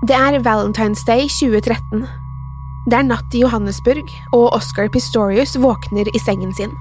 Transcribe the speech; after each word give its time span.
Det 0.00 0.16
er 0.16 0.38
Valentine's 0.40 1.02
Day 1.04 1.26
2013. 1.28 2.06
Det 2.88 2.96
er 2.96 3.04
natt 3.04 3.34
i 3.36 3.42
Johannesburg, 3.42 4.08
og 4.32 4.46
Oscar 4.56 4.88
Pistorius 4.88 5.58
våkner 5.60 6.08
i 6.08 6.22
sengen 6.22 6.54
sin. 6.56 6.72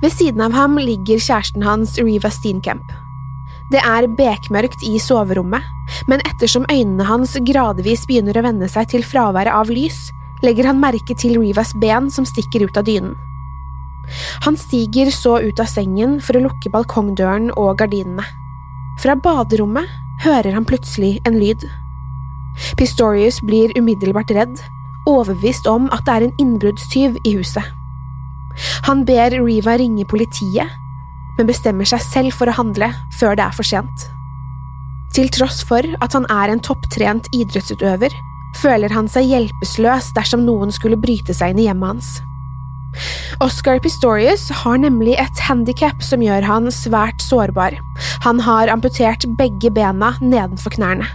Ved 0.00 0.14
siden 0.14 0.40
av 0.40 0.56
ham 0.56 0.78
ligger 0.80 1.20
kjæresten 1.20 1.66
hans 1.66 1.98
Riva 2.00 2.32
Steenkamp. 2.32 2.88
Det 3.68 3.84
er 3.84 4.08
bekmørkt 4.08 4.80
i 4.88 4.96
soverommet, 5.02 5.60
men 6.08 6.24
ettersom 6.24 6.64
øynene 6.72 7.04
hans 7.04 7.36
gradvis 7.44 8.08
begynner 8.08 8.40
å 8.40 8.46
venne 8.48 8.72
seg 8.72 8.88
til 8.94 9.04
fraværet 9.04 9.52
av 9.52 9.68
lys, 9.68 10.06
legger 10.40 10.72
han 10.72 10.80
merke 10.80 11.12
til 11.20 11.36
Rivas 11.36 11.76
ben 11.84 12.08
som 12.08 12.24
stikker 12.24 12.64
ut 12.64 12.80
av 12.80 12.88
dynen. 12.88 13.12
Han 14.48 14.56
stiger 14.56 15.12
så 15.12 15.36
ut 15.44 15.60
av 15.60 15.68
sengen 15.68 16.22
for 16.24 16.38
å 16.38 16.46
lukke 16.48 16.72
balkongdøren 16.72 17.50
og 17.60 17.74
gardinene. 17.82 18.24
Fra 19.04 19.20
baderommet 19.20 19.90
hører 20.24 20.56
han 20.56 20.64
plutselig 20.64 21.18
en 21.28 21.36
lyd. 21.36 21.66
Pistorius 22.78 23.40
blir 23.44 23.74
umiddelbart 23.78 24.32
redd, 24.34 24.60
overbevist 25.06 25.68
om 25.70 25.90
at 25.94 26.04
det 26.06 26.14
er 26.14 26.26
en 26.26 26.36
innbruddstyv 26.42 27.18
i 27.24 27.36
huset. 27.36 27.64
Han 28.88 29.04
ber 29.08 29.36
Riva 29.36 29.76
ringe 29.76 30.06
politiet, 30.08 30.70
men 31.36 31.48
bestemmer 31.48 31.88
seg 31.88 32.02
selv 32.04 32.36
for 32.36 32.48
å 32.48 32.56
handle 32.56 32.88
før 33.18 33.36
det 33.36 33.44
er 33.44 33.56
for 33.56 33.68
sent. 33.68 34.06
Til 35.16 35.28
tross 35.32 35.62
for 35.64 35.84
at 36.04 36.16
han 36.16 36.26
er 36.32 36.52
en 36.52 36.62
topptrent 36.64 37.28
idrettsutøver, 37.36 38.14
føler 38.56 38.92
han 38.92 39.08
seg 39.10 39.28
hjelpeløs 39.30 40.10
dersom 40.16 40.46
noen 40.46 40.72
skulle 40.72 40.98
bryte 41.00 41.36
seg 41.36 41.52
inn 41.52 41.62
i 41.62 41.68
hjemmet 41.68 41.92
hans. 41.92 42.10
Oscar 43.44 43.76
Pistorius 43.84 44.48
har 44.62 44.78
nemlig 44.80 45.18
et 45.20 45.42
handikap 45.44 46.00
som 46.04 46.24
gjør 46.24 46.46
han 46.48 46.70
svært 46.72 47.20
sårbar. 47.20 47.76
Han 48.24 48.40
har 48.40 48.72
amputert 48.72 49.28
begge 49.36 49.72
bena 49.76 50.14
nedenfor 50.22 50.72
knærne. 50.78 51.08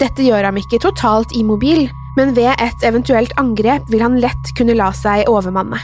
Dette 0.00 0.24
gjør 0.24 0.48
ham 0.48 0.60
ikke 0.60 0.80
totalt 0.82 1.34
immobil, 1.36 1.88
men 2.16 2.34
ved 2.36 2.52
et 2.60 2.86
eventuelt 2.86 3.32
angrep 3.40 3.88
vil 3.92 4.04
han 4.04 4.20
lett 4.20 4.52
kunne 4.56 4.76
la 4.76 4.90
seg 4.96 5.28
overmanne. 5.30 5.80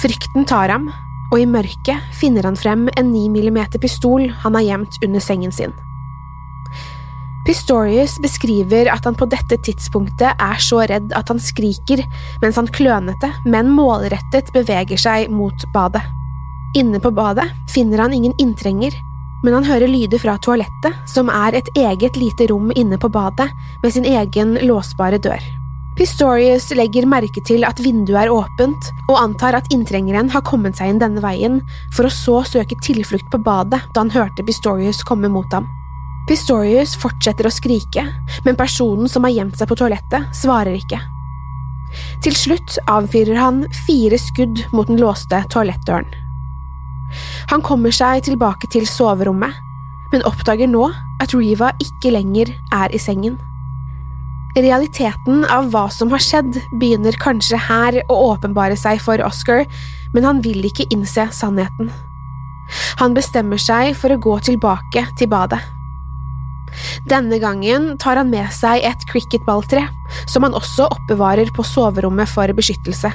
Frykten 0.00 0.46
tar 0.46 0.70
ham, 0.70 0.88
og 1.30 1.38
i 1.38 1.46
mørket 1.46 2.10
finner 2.18 2.46
han 2.46 2.58
frem 2.58 2.88
en 2.98 3.12
9 3.12 3.28
mm 3.30 3.60
pistol 3.82 4.28
han 4.42 4.58
har 4.58 4.66
gjemt 4.66 4.98
under 5.06 5.22
sengen 5.22 5.54
sin. 5.54 5.74
Pistorius 7.46 8.18
beskriver 8.20 8.90
at 8.92 9.06
han 9.08 9.16
på 9.16 9.26
dette 9.30 9.56
tidspunktet 9.64 10.36
er 10.36 10.60
så 10.60 10.82
redd 10.90 11.14
at 11.16 11.30
han 11.32 11.40
skriker 11.40 12.02
mens 12.42 12.58
han 12.60 12.68
klønete, 12.68 13.30
men 13.48 13.72
målrettet 13.72 14.52
beveger 14.54 15.00
seg 15.00 15.32
mot 15.32 15.64
badet. 15.74 16.02
Inne 16.78 17.00
på 17.02 17.10
badet 17.14 17.48
finner 17.72 18.04
han 18.04 18.14
ingen 18.14 18.36
inntrenger, 18.38 18.94
men 19.44 19.56
han 19.56 19.66
hører 19.66 19.90
lyder 19.90 20.20
fra 20.22 20.36
toalettet, 20.42 20.96
som 21.08 21.30
er 21.32 21.56
et 21.58 21.70
eget 21.78 22.18
lite 22.20 22.50
rom 22.50 22.70
inne 22.76 22.98
på 23.00 23.10
badet 23.12 23.48
med 23.82 23.94
sin 23.94 24.08
egen 24.08 24.58
låsbare 24.66 25.20
dør. 25.22 25.40
Pistorius 25.98 26.70
legger 26.72 27.04
merke 27.08 27.42
til 27.44 27.64
at 27.68 27.80
vinduet 27.82 28.22
er 28.22 28.32
åpent, 28.32 28.86
og 29.10 29.18
antar 29.20 29.58
at 29.58 29.68
inntrengeren 29.74 30.30
har 30.32 30.44
kommet 30.46 30.78
seg 30.78 30.92
inn 30.92 31.02
denne 31.02 31.20
veien, 31.20 31.58
for 31.92 32.08
å 32.08 32.14
så 32.14 32.38
søke 32.48 32.78
tilflukt 32.84 33.28
på 33.32 33.42
badet 33.44 33.82
da 33.92 34.04
han 34.04 34.14
hørte 34.14 34.46
Pistorius 34.46 35.02
komme 35.04 35.28
mot 35.32 35.50
ham. 35.52 35.66
Pistorius 36.28 36.94
fortsetter 37.00 37.48
å 37.48 37.52
skrike, 37.52 38.06
men 38.46 38.56
personen 38.56 39.10
som 39.10 39.26
har 39.26 39.34
gjemt 39.34 39.58
seg 39.58 39.68
på 39.68 39.76
toalettet, 39.80 40.30
svarer 40.36 40.78
ikke. 40.78 41.00
Til 42.22 42.36
slutt 42.38 42.78
avfyrer 42.88 43.36
han 43.40 43.64
fire 43.86 44.18
skudd 44.20 44.62
mot 44.72 44.88
den 44.88 45.00
låste 45.02 45.42
toalettdøren. 45.50 46.06
Han 47.50 47.62
kommer 47.66 47.94
seg 47.94 48.24
tilbake 48.26 48.70
til 48.72 48.86
soverommet, 48.88 49.54
men 50.12 50.26
oppdager 50.26 50.70
nå 50.70 50.88
at 51.22 51.34
Riva 51.36 51.72
ikke 51.82 52.12
lenger 52.14 52.52
er 52.74 52.92
i 52.94 53.00
sengen. 53.00 53.38
Realiteten 54.58 55.44
av 55.46 55.68
hva 55.70 55.84
som 55.94 56.10
har 56.10 56.22
skjedd, 56.22 56.56
begynner 56.80 57.14
kanskje 57.22 57.58
her 57.68 58.00
å 58.10 58.16
åpenbare 58.32 58.78
seg 58.78 58.98
for 59.02 59.22
Oscar, 59.22 59.62
men 60.14 60.26
han 60.26 60.40
vil 60.42 60.64
ikke 60.66 60.88
innse 60.90 61.28
sannheten. 61.34 61.92
Han 62.98 63.14
bestemmer 63.14 63.60
seg 63.62 63.94
for 63.98 64.10
å 64.10 64.18
gå 64.22 64.38
tilbake 64.50 65.04
til 65.18 65.30
badet. 65.30 65.60
Denne 67.10 67.38
gangen 67.42 67.96
tar 67.98 68.18
han 68.18 68.30
med 68.30 68.50
seg 68.54 68.82
et 68.86 69.06
cricketballtre, 69.10 69.86
som 70.30 70.46
han 70.46 70.54
også 70.54 70.86
oppbevarer 70.90 71.50
på 71.54 71.66
soverommet 71.66 72.30
for 72.30 72.50
beskyttelse. 72.54 73.10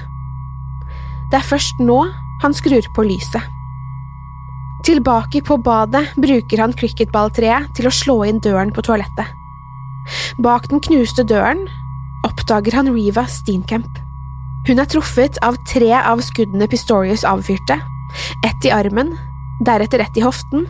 Det 1.31 1.39
er 1.39 1.47
først 1.51 1.79
nå 1.83 2.01
han 2.43 2.55
skrur 2.55 2.87
på 2.95 3.07
lyset. 3.07 3.54
Tilbake 4.85 5.41
på 5.41 5.55
badet 5.65 6.11
bruker 6.21 6.61
han 6.61 6.73
cricketballtreet 6.77 7.71
til 7.73 7.87
å 7.89 7.93
slå 7.93 8.19
inn 8.29 8.37
døren 8.45 8.69
på 8.69 8.83
toalettet. 8.85 9.31
Bak 10.45 10.67
den 10.69 10.83
knuste 10.85 11.25
døren 11.25 11.63
oppdager 12.27 12.77
han 12.77 12.91
Riva 12.93 13.23
Steenkamp. 13.25 13.89
Hun 14.69 14.81
er 14.81 14.89
truffet 14.89 15.39
av 15.45 15.57
tre 15.65 15.89
av 15.97 16.21
skuddene 16.25 16.69
Pistorius 16.69 17.25
avfyrte, 17.25 17.79
ett 18.45 18.69
i 18.69 18.73
armen, 18.73 19.15
deretter 19.65 20.05
ett 20.05 20.21
i 20.21 20.25
hoften, 20.25 20.67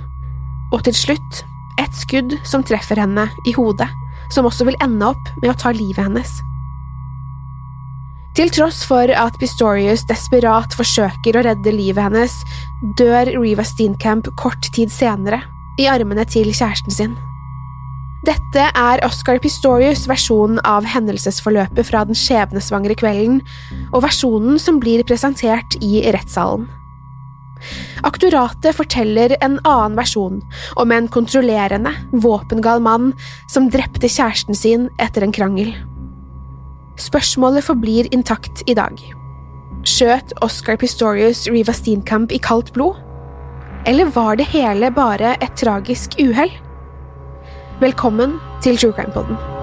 og 0.72 0.88
til 0.88 0.96
slutt 0.96 1.44
et 1.84 2.00
skudd 2.00 2.38
som 2.48 2.64
treffer 2.64 3.04
henne 3.04 3.28
i 3.44 3.56
hodet, 3.60 3.92
som 4.32 4.48
også 4.48 4.68
vil 4.72 4.80
ende 4.84 5.12
opp 5.12 5.32
med 5.42 5.52
å 5.52 5.60
ta 5.60 5.76
livet 5.76 6.08
hennes. 6.08 6.40
Til 8.36 8.50
tross 8.52 8.82
for 8.84 9.08
at 9.16 9.38
Pistorius 9.40 10.02
desperat 10.10 10.74
forsøker 10.76 11.38
å 11.40 11.44
redde 11.46 11.72
livet 11.72 12.04
hennes, 12.04 12.34
dør 13.00 13.32
Riva 13.32 13.64
Steenkamp 13.64 14.28
kort 14.36 14.68
tid 14.76 14.92
senere, 14.92 15.40
i 15.80 15.88
armene 15.88 16.26
til 16.28 16.52
kjæresten 16.52 16.92
sin. 16.92 17.14
Dette 18.28 18.68
er 18.76 19.04
Oscar 19.08 19.40
Pistorius' 19.40 20.04
versjon 20.12 20.60
av 20.68 20.84
hendelsesforløpet 20.92 21.88
fra 21.88 22.04
den 22.10 22.18
skjebnesvangre 22.18 23.00
kvelden, 23.00 23.40
og 23.94 24.04
versjonen 24.04 24.60
som 24.60 24.84
blir 24.84 25.06
presentert 25.08 25.80
i 25.80 26.04
rettssalen. 26.12 26.68
Aktoratet 28.04 28.76
forteller 28.76 29.38
en 29.40 29.62
annen 29.64 29.96
versjon 29.96 30.44
om 30.76 30.92
en 30.92 31.08
kontrollerende, 31.08 31.96
våpengal 32.12 32.84
mann 32.84 33.14
som 33.48 33.72
drepte 33.72 34.12
kjæresten 34.12 34.58
sin 34.60 34.90
etter 35.00 35.24
en 35.24 35.36
krangel. 35.36 35.72
Spørsmålet 36.96 37.66
forblir 37.66 38.08
intakt 38.16 38.64
i 38.72 38.76
dag. 38.78 39.00
Skjøt 39.86 40.32
Oscar 40.46 40.78
Pistorius 40.80 41.44
Riva 41.52 41.76
Steenkamp 41.76 42.32
i 42.32 42.40
kaldt 42.40 42.72
blod? 42.74 43.02
Eller 43.86 44.10
var 44.16 44.40
det 44.40 44.48
hele 44.54 44.90
bare 44.96 45.36
et 45.44 45.60
tragisk 45.60 46.16
uhell? 46.24 46.54
Velkommen 47.84 48.40
til 48.64 48.80
True 48.80 48.96
Crime 48.96 49.12
Poden. 49.14 49.55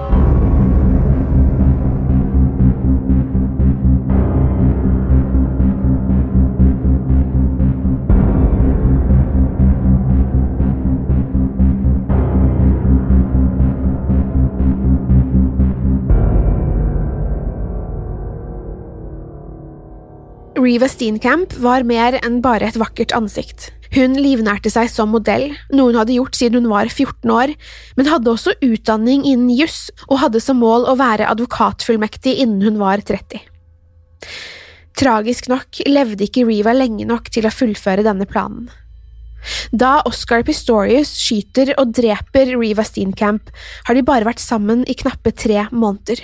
Reva 20.63 20.87
Steenkamp 20.87 21.53
var 21.59 21.83
mer 21.83 22.15
enn 22.21 22.37
bare 22.43 22.69
et 22.69 22.77
vakkert 22.79 23.11
ansikt. 23.15 23.71
Hun 23.93 24.15
livnærte 24.17 24.71
seg 24.71 24.87
som 24.89 25.11
modell, 25.13 25.51
noe 25.75 25.91
hun 25.91 25.97
hadde 25.99 26.15
gjort 26.15 26.37
siden 26.37 26.63
hun 26.63 26.71
var 26.71 26.87
14 26.89 27.29
år, 27.29 27.51
men 27.97 28.09
hadde 28.09 28.31
også 28.31 28.55
utdanning 28.63 29.25
innen 29.27 29.51
juss 29.53 29.89
og 30.07 30.21
hadde 30.23 30.41
som 30.41 30.61
mål 30.63 30.87
å 30.89 30.95
være 30.97 31.27
advokatfullmektig 31.33 32.37
innen 32.45 32.63
hun 32.65 32.79
var 32.81 33.03
30. 33.05 33.43
Tragisk 34.97 35.49
nok 35.51 35.83
levde 35.89 36.29
ikke 36.29 36.45
Reva 36.47 36.73
lenge 36.77 37.05
nok 37.09 37.27
til 37.33 37.49
å 37.49 37.53
fullføre 37.53 38.05
denne 38.05 38.29
planen. 38.29 38.69
Da 39.75 39.97
Oscar 40.07 40.45
Pistorius 40.47 41.11
skyter 41.19 41.73
og 41.75 41.91
dreper 41.97 42.53
Reva 42.55 42.85
Steenkamp, 42.87 43.51
har 43.89 43.97
de 43.97 44.05
bare 44.07 44.29
vært 44.29 44.41
sammen 44.41 44.85
i 44.87 44.95
knappe 44.95 45.35
tre 45.35 45.67
måneder. 45.73 46.23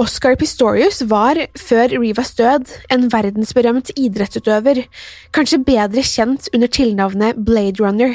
Oscar 0.00 0.32
Pistorius 0.40 1.02
var, 1.10 1.36
før 1.60 1.92
Rivas 2.00 2.30
død, 2.38 2.70
en 2.94 3.02
verdensberømt 3.12 3.90
idrettsutøver, 4.00 4.86
kanskje 5.36 5.58
bedre 5.66 6.04
kjent 6.06 6.46
under 6.56 6.70
tilnavnet 6.72 7.40
Blade 7.44 7.82
Runner. 7.82 8.14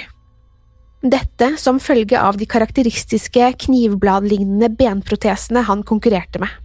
Dette 1.06 1.52
som 1.62 1.78
følge 1.78 2.18
av 2.18 2.40
de 2.42 2.48
karakteristiske 2.50 3.52
knivbladlignende 3.68 4.72
benprotesene 4.80 5.62
han 5.68 5.84
konkurrerte 5.86 6.42
med. 6.42 6.56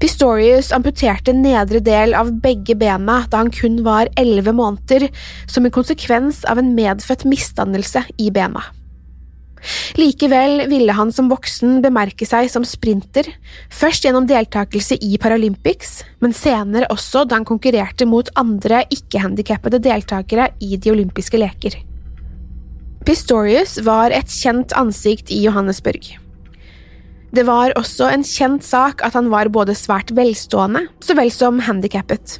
Pistorius 0.00 0.70
amputerte 0.72 1.34
nedre 1.36 1.82
del 1.84 2.16
av 2.16 2.32
begge 2.40 2.78
bena 2.80 3.18
da 3.28 3.42
han 3.42 3.52
kun 3.52 3.82
var 3.84 4.08
elleve 4.20 4.56
måneder, 4.56 5.10
som 5.44 5.68
en 5.68 5.76
konsekvens 5.76 6.40
av 6.48 6.62
en 6.62 6.72
medfødt 6.78 7.26
misdannelse 7.28 8.06
i 8.16 8.30
bena. 8.32 8.64
Likevel 9.98 10.66
ville 10.70 10.94
han 10.96 11.12
som 11.14 11.30
voksen 11.32 11.80
bemerke 11.84 12.26
seg 12.28 12.50
som 12.52 12.66
sprinter, 12.68 13.28
først 13.72 14.04
gjennom 14.04 14.28
deltakelse 14.28 14.98
i 15.00 15.16
Paralympics, 15.20 16.02
men 16.24 16.36
senere 16.36 16.90
også 16.92 17.24
da 17.28 17.38
han 17.40 17.48
konkurrerte 17.48 18.08
mot 18.08 18.30
andre 18.40 18.84
ikke-handikappede 18.94 19.80
deltakere 19.84 20.50
i 20.60 20.76
de 20.76 20.92
olympiske 20.92 21.40
leker. 21.40 21.78
Pistorius 23.04 23.78
var 23.84 24.14
et 24.16 24.30
kjent 24.32 24.72
ansikt 24.80 25.32
i 25.32 25.42
Johannesburg. 25.44 26.14
Det 27.34 27.42
var 27.48 27.74
også 27.76 28.08
en 28.14 28.22
kjent 28.24 28.64
sak 28.64 29.02
at 29.04 29.16
han 29.16 29.28
var 29.32 29.50
både 29.52 29.74
svært 29.76 30.12
velstående 30.14 30.86
så 31.02 31.16
vel 31.18 31.32
som 31.34 31.58
handikappet. 31.66 32.38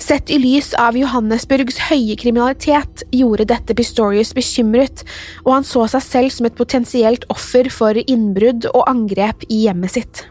Sett 0.00 0.30
i 0.32 0.38
lys 0.40 0.72
av 0.80 0.96
Johannesburgs 0.96 1.76
høye 1.90 2.16
kriminalitet 2.18 3.02
gjorde 3.12 3.44
dette 3.52 3.76
Pistorius 3.76 4.32
bekymret, 4.34 5.04
og 5.44 5.52
han 5.58 5.66
så 5.68 5.84
seg 5.92 6.04
selv 6.06 6.34
som 6.34 6.48
et 6.48 6.56
potensielt 6.56 7.26
offer 7.32 7.68
for 7.70 8.00
innbrudd 8.00 8.64
og 8.72 8.86
angrep 8.88 9.44
i 9.52 9.66
hjemmet 9.66 9.94
sitt. 9.98 10.24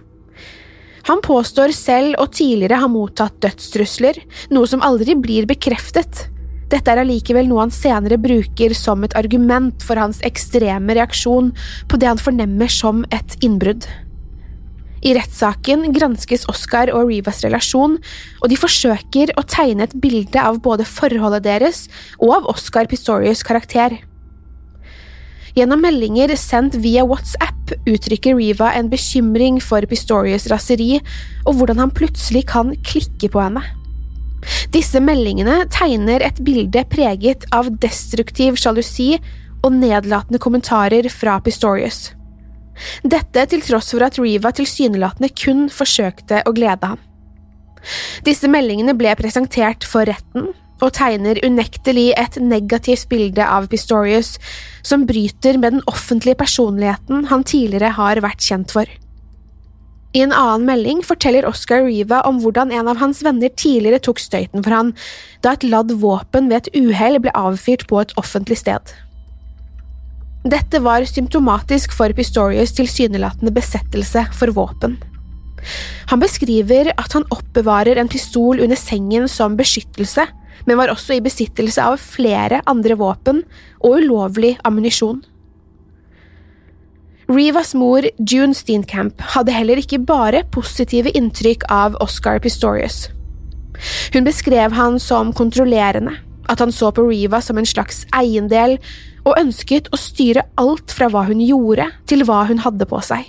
Han 1.07 1.21
påstår 1.25 1.71
selv 1.74 2.18
å 2.21 2.27
tidligere 2.33 2.81
ha 2.81 2.89
mottatt 2.89 3.38
dødstrusler, 3.45 4.18
noe 4.54 4.68
som 4.69 4.83
aldri 4.86 5.16
blir 5.18 5.48
bekreftet. 5.50 6.25
Dette 6.69 6.92
er 6.92 7.01
allikevel 7.01 7.48
noe 7.50 7.63
han 7.63 7.74
senere 7.74 8.19
bruker 8.21 8.74
som 8.77 9.06
et 9.06 9.16
argument 9.18 9.86
for 9.86 10.01
hans 10.01 10.19
ekstreme 10.25 10.98
reaksjon 10.98 11.54
på 11.89 12.01
det 12.01 12.10
han 12.10 12.21
fornemmer 12.21 12.69
som 12.74 13.06
et 13.13 13.38
innbrudd. 13.45 13.88
I 15.06 15.13
rettssaken 15.16 15.90
granskes 15.96 16.46
Oscar 16.51 16.92
og 16.96 17.07
Rivas 17.10 17.42
relasjon, 17.46 17.98
og 18.42 18.51
de 18.51 18.60
forsøker 18.60 19.34
å 19.40 19.46
tegne 19.48 19.88
et 19.88 19.96
bilde 20.01 20.42
av 20.42 20.60
både 20.66 20.88
forholdet 20.88 21.46
deres 21.48 21.88
og 22.19 22.36
av 22.40 22.54
Oscar 22.56 22.90
Pistorius' 22.92 23.46
karakter. 23.48 23.98
Gjennom 25.57 25.81
meldinger 25.81 26.36
sendt 26.40 26.78
via 26.80 27.04
WhatsApp 27.07 27.74
uttrykker 27.90 28.38
Riva 28.38 28.74
en 28.78 28.90
bekymring 28.92 29.57
for 29.63 29.84
Pistorius' 29.90 30.50
raseri 30.51 31.00
og 31.45 31.57
hvordan 31.57 31.81
han 31.81 31.95
plutselig 31.95 32.45
kan 32.52 32.75
klikke 32.86 33.31
på 33.34 33.44
henne. 33.44 33.63
Disse 34.72 35.02
meldingene 35.04 35.66
tegner 35.74 36.24
et 36.24 36.40
bilde 36.45 36.86
preget 36.92 37.44
av 37.56 37.72
destruktiv 37.84 38.60
sjalusi 38.60 39.18
og 39.66 39.74
nedlatende 39.75 40.40
kommentarer 40.40 41.10
fra 41.12 41.40
Pistorius. 41.44 42.13
Dette 43.04 43.46
til 43.52 43.64
tross 43.66 43.92
for 43.94 44.06
at 44.06 44.20
Riva 44.22 44.52
tilsynelatende 44.56 45.31
kun 45.36 45.68
forsøkte 45.74 46.44
å 46.48 46.56
glede 46.56 46.94
ham. 46.94 47.04
Disse 48.28 48.50
meldingene 48.52 48.96
ble 48.98 49.14
presentert 49.20 49.86
for 49.88 50.10
retten, 50.10 50.52
og 50.80 50.94
tegner 50.96 51.40
unektelig 51.44 52.14
et 52.20 52.38
negativt 52.40 53.10
bilde 53.12 53.44
av 53.44 53.68
Pistorius, 53.72 54.38
som 54.84 55.06
bryter 55.08 55.60
med 55.60 55.76
den 55.76 55.86
offentlige 55.92 56.40
personligheten 56.40 57.28
han 57.31 57.44
tidligere 57.44 57.94
har 57.98 58.22
vært 58.24 58.46
kjent 58.46 58.72
for. 58.76 58.88
I 60.18 60.24
en 60.26 60.34
annen 60.34 60.66
melding 60.66 61.04
forteller 61.06 61.46
Oscar 61.46 61.84
Riva 61.86 62.24
om 62.26 62.40
hvordan 62.42 62.72
en 62.74 62.88
av 62.90 62.98
hans 62.98 63.20
venner 63.26 63.52
tidligere 63.54 64.02
tok 64.08 64.22
støyten 64.24 64.64
for 64.66 64.74
han, 64.74 64.96
da 65.46 65.54
et 65.54 65.68
ladd 65.68 65.94
våpen 66.02 66.50
ved 66.50 66.64
et 66.64 66.80
uhell 66.80 67.20
ble 67.22 67.34
avfyrt 67.38 67.86
på 67.92 68.00
et 68.02 68.16
offentlig 68.18 68.58
sted. 68.64 68.81
Dette 70.50 70.80
var 70.81 71.06
symptomatisk 71.06 71.94
for 71.94 72.13
Pistorius 72.16 72.72
tilsynelatende 72.78 73.51
besettelse 73.54 74.24
for 74.34 74.54
våpen. 74.56 74.98
Han 76.10 76.22
beskriver 76.24 76.90
at 76.96 77.13
han 77.13 77.28
oppbevarer 77.30 78.00
en 78.00 78.10
pistol 78.10 78.62
under 78.63 78.80
sengen 78.80 79.28
som 79.30 79.57
beskyttelse, 79.60 80.25
men 80.66 80.80
var 80.80 80.92
også 80.92 81.18
i 81.18 81.24
besittelse 81.24 81.84
av 81.84 82.00
flere 82.01 82.63
andre 82.72 82.98
våpen 82.98 83.44
og 83.84 84.00
ulovlig 84.00 84.56
ammunisjon. 84.66 85.22
Rivas 87.30 87.75
mor, 87.78 88.07
June 88.18 88.56
Steenkamp, 88.57 89.22
hadde 89.36 89.54
heller 89.54 89.78
ikke 89.78 90.02
bare 90.02 90.42
positive 90.50 91.12
inntrykk 91.13 91.68
av 91.69 92.00
Oscar 92.02 92.42
Pistorius. 92.42 93.04
Hun 94.16 94.25
beskrev 94.25 94.74
han 94.74 94.98
som 95.00 95.30
kontrollerende, 95.38 96.16
at 96.50 96.63
han 96.63 96.74
så 96.74 96.90
på 96.90 97.06
Riva 97.06 97.38
som 97.45 97.62
en 97.62 97.69
slags 97.69 98.02
eiendel 98.18 98.80
og 99.30 99.40
ønsket 99.40 99.90
å 99.94 100.00
styre 100.00 100.46
alt 100.60 100.94
fra 100.96 101.10
hva 101.12 101.26
hun 101.30 101.42
gjorde 101.44 101.88
til 102.10 102.26
hva 102.28 102.44
hun 102.50 102.62
hadde 102.66 102.88
på 102.90 103.02
seg. 103.06 103.28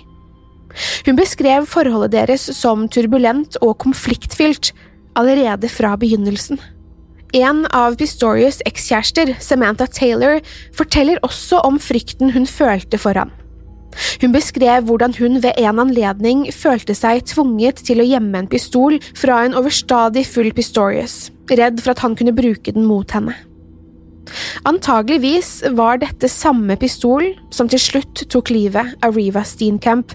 Hun 1.05 1.17
beskrev 1.19 1.67
forholdet 1.69 2.15
deres 2.15 2.47
som 2.57 2.87
turbulent 2.91 3.57
og 3.61 3.77
konfliktfylt 3.83 4.71
allerede 5.19 5.69
fra 5.71 5.97
begynnelsen. 5.99 6.59
En 7.35 7.63
av 7.71 7.95
Pistorius' 7.99 8.59
ekskjærester, 8.67 9.37
Samantha 9.39 9.87
Taylor, 9.87 10.41
forteller 10.75 11.19
også 11.23 11.61
om 11.63 11.77
frykten 11.79 12.33
hun 12.35 12.47
følte 12.47 12.99
for 12.99 13.15
han. 13.15 13.31
Hun 14.21 14.31
beskrev 14.31 14.87
hvordan 14.87 15.15
hun 15.19 15.39
ved 15.43 15.59
en 15.59 15.79
anledning 15.83 16.45
følte 16.55 16.95
seg 16.95 17.25
tvunget 17.27 17.83
til 17.87 17.99
å 17.99 18.07
gjemme 18.07 18.39
en 18.39 18.51
pistol 18.51 18.97
fra 19.19 19.41
en 19.45 19.55
overstadig 19.59 20.25
full 20.27 20.51
Pistorius, 20.55 21.29
redd 21.51 21.79
for 21.83 21.95
at 21.95 22.03
han 22.03 22.15
kunne 22.19 22.35
bruke 22.35 22.71
den 22.71 22.87
mot 22.87 23.11
henne. 23.15 23.35
Antageligvis 24.67 25.63
var 25.77 25.99
dette 26.01 26.29
samme 26.31 26.77
pistol 26.79 27.31
som 27.53 27.69
til 27.71 27.81
slutt 27.81 28.23
tok 28.31 28.51
livet 28.53 28.93
av 29.05 29.17
Riva 29.17 29.43
Steenkamp, 29.47 30.13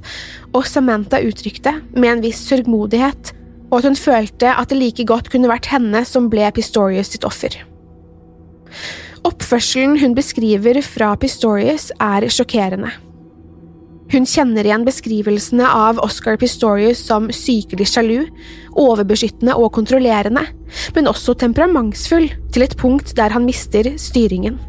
og 0.54 0.68
Samantha 0.68 1.20
uttrykte, 1.26 1.75
med 1.96 2.12
en 2.12 2.25
viss 2.25 2.44
sørgmodighet, 2.48 3.32
og 3.70 3.80
at 3.80 3.88
hun 3.90 3.98
følte 3.98 4.52
at 4.54 4.70
det 4.70 4.78
like 4.78 5.08
godt 5.08 5.30
kunne 5.32 5.50
vært 5.50 5.70
henne 5.72 6.04
som 6.06 6.30
ble 6.32 6.46
Pistorius 6.54 7.10
sitt 7.14 7.26
offer. 7.26 7.58
Oppførselen 9.26 9.98
hun 9.98 10.14
beskriver 10.14 10.78
fra 10.86 11.10
Pistorius, 11.18 11.90
er 11.98 12.28
sjokkerende. 12.30 12.92
Hun 14.12 14.26
kjenner 14.28 14.66
igjen 14.66 14.84
beskrivelsene 14.86 15.66
av 15.66 15.98
Oscar 16.04 16.38
Pistorius 16.38 17.00
som 17.08 17.26
sykelig 17.34 17.88
sjalu, 17.90 18.28
overbeskyttende 18.78 19.56
og 19.58 19.72
kontrollerende, 19.75 20.44
men 20.94 21.10
også 21.10 21.34
temperamentsfull 21.40 22.28
til 22.54 22.66
et 22.66 22.76
punkt 22.78 23.16
der 23.18 23.34
han 23.34 23.48
mister 23.48 23.90
styringen. 23.98 24.60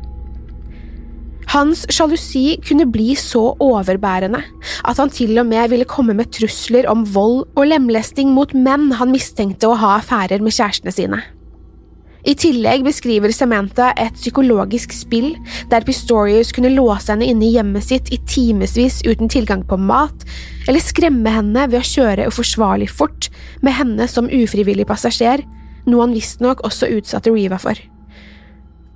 Hans 1.53 1.86
sjalusi 1.94 2.58
kunne 2.65 2.89
bli 2.91 3.13
så 3.15 3.53
overbærende 3.63 4.41
at 4.84 5.00
han 5.00 5.13
til 5.13 5.38
og 5.39 5.48
med 5.48 5.70
ville 5.72 5.88
komme 5.88 6.17
med 6.17 6.34
trusler 6.36 6.89
om 6.91 7.06
vold 7.13 7.46
og 7.56 7.70
lemlesting 7.70 8.34
mot 8.36 8.51
menn 8.51 8.89
han 9.00 9.13
mistenkte 9.13 9.70
å 9.70 9.77
ha 9.79 9.96
affærer 10.01 10.44
med 10.44 10.58
kjærestene 10.58 10.91
sine. 10.91 11.22
I 12.28 12.34
tillegg 12.36 12.84
beskriver 12.84 13.32
Samantha 13.32 13.94
et 13.96 14.18
psykologisk 14.18 14.92
spill 14.92 15.30
der 15.72 15.86
Pistorius 15.88 16.52
kunne 16.56 16.74
låse 16.74 17.14
henne 17.14 17.30
inne 17.30 17.46
i 17.48 17.54
hjemmet 17.54 17.88
sitt 17.88 18.12
i 18.12 18.20
timevis 18.28 19.00
uten 19.08 19.32
tilgang 19.32 19.64
på 19.68 19.80
mat, 19.80 20.26
eller 20.68 20.84
skremme 20.84 21.32
henne 21.32 21.70
ved 21.72 21.80
å 21.80 21.88
kjøre 21.88 22.28
uforsvarlig 22.28 22.90
fort 22.92 23.30
med 23.64 23.78
henne 23.80 24.10
som 24.12 24.28
ufrivillig 24.28 24.90
passasjer, 24.90 25.46
noe 25.88 26.04
han 26.04 26.18
visstnok 26.18 26.66
også 26.68 26.92
utsatte 26.98 27.32
Riva 27.32 27.62
for. 27.64 27.80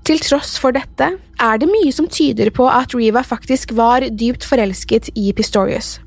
Til 0.04 0.20
tross 0.20 0.58
for 0.60 0.76
dette 0.76 1.14
er 1.16 1.62
det 1.62 1.72
mye 1.72 1.96
som 1.96 2.12
tyder 2.12 2.52
på 2.52 2.68
at 2.68 2.92
Riva 2.98 3.24
faktisk 3.24 3.72
var 3.78 4.04
dypt 4.12 4.44
forelsket 4.50 5.14
i 5.16 5.32
Pistorius. 5.38 6.02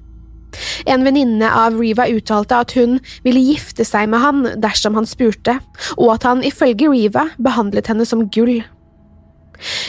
En 0.90 1.04
venninne 1.06 1.48
av 1.48 1.78
Riva 1.78 2.06
uttalte 2.10 2.60
at 2.64 2.74
hun 2.78 2.98
ville 3.24 3.42
gifte 3.42 3.86
seg 3.86 4.10
med 4.12 4.22
han 4.24 4.44
dersom 4.62 4.98
han 4.98 5.08
spurte, 5.08 5.58
og 5.96 6.16
at 6.16 6.28
han 6.28 6.44
ifølge 6.46 6.90
Riva 6.92 7.28
behandlet 7.42 7.90
henne 7.90 8.06
som 8.08 8.26
gull. 8.34 8.60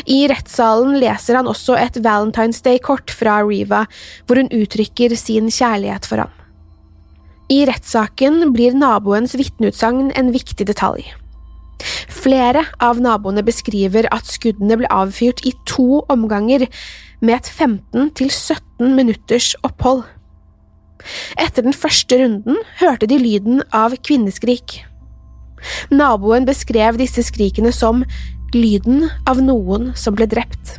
I 0.05 0.19
rettssalen 0.29 0.95
leser 1.01 1.39
han 1.39 1.49
også 1.49 1.75
et 1.79 1.99
Valentine's 2.05 2.61
Day-kort 2.63 3.11
fra 3.11 3.41
Riva, 3.43 3.85
hvor 4.25 4.39
hun 4.39 4.51
uttrykker 4.53 5.15
sin 5.19 5.49
kjærlighet 5.51 6.07
for 6.07 6.23
ham. 6.23 6.33
I 7.51 7.61
rettssaken 7.69 8.53
blir 8.55 8.73
naboens 8.77 9.35
vitneutsagn 9.37 10.09
en 10.17 10.31
viktig 10.33 10.65
detalj. 10.65 11.05
Flere 12.09 12.63
av 12.81 13.01
naboene 13.03 13.43
beskriver 13.45 14.07
at 14.15 14.29
skuddene 14.29 14.79
ble 14.79 14.89
avfyrt 14.89 15.43
i 15.45 15.53
to 15.69 16.01
omganger, 16.09 16.65
med 17.21 17.37
et 17.37 17.47
15 17.49 18.09
til 18.17 18.31
17 18.31 18.95
minutters 18.97 19.53
opphold. 19.65 20.03
Etter 21.37 21.65
den 21.65 21.75
første 21.75 22.19
runden 22.21 22.59
hørte 22.79 23.09
de 23.09 23.19
lyden 23.21 23.61
av 23.75 23.95
kvinneskrik. 24.05 24.81
Naboen 25.93 26.45
beskrev 26.47 26.99
disse 27.01 27.23
skrikene 27.25 27.71
som 27.73 28.03
lyden 28.55 29.07
av 29.29 29.41
noen 29.43 29.91
som 29.97 30.17
ble 30.17 30.27
drept. 30.29 30.77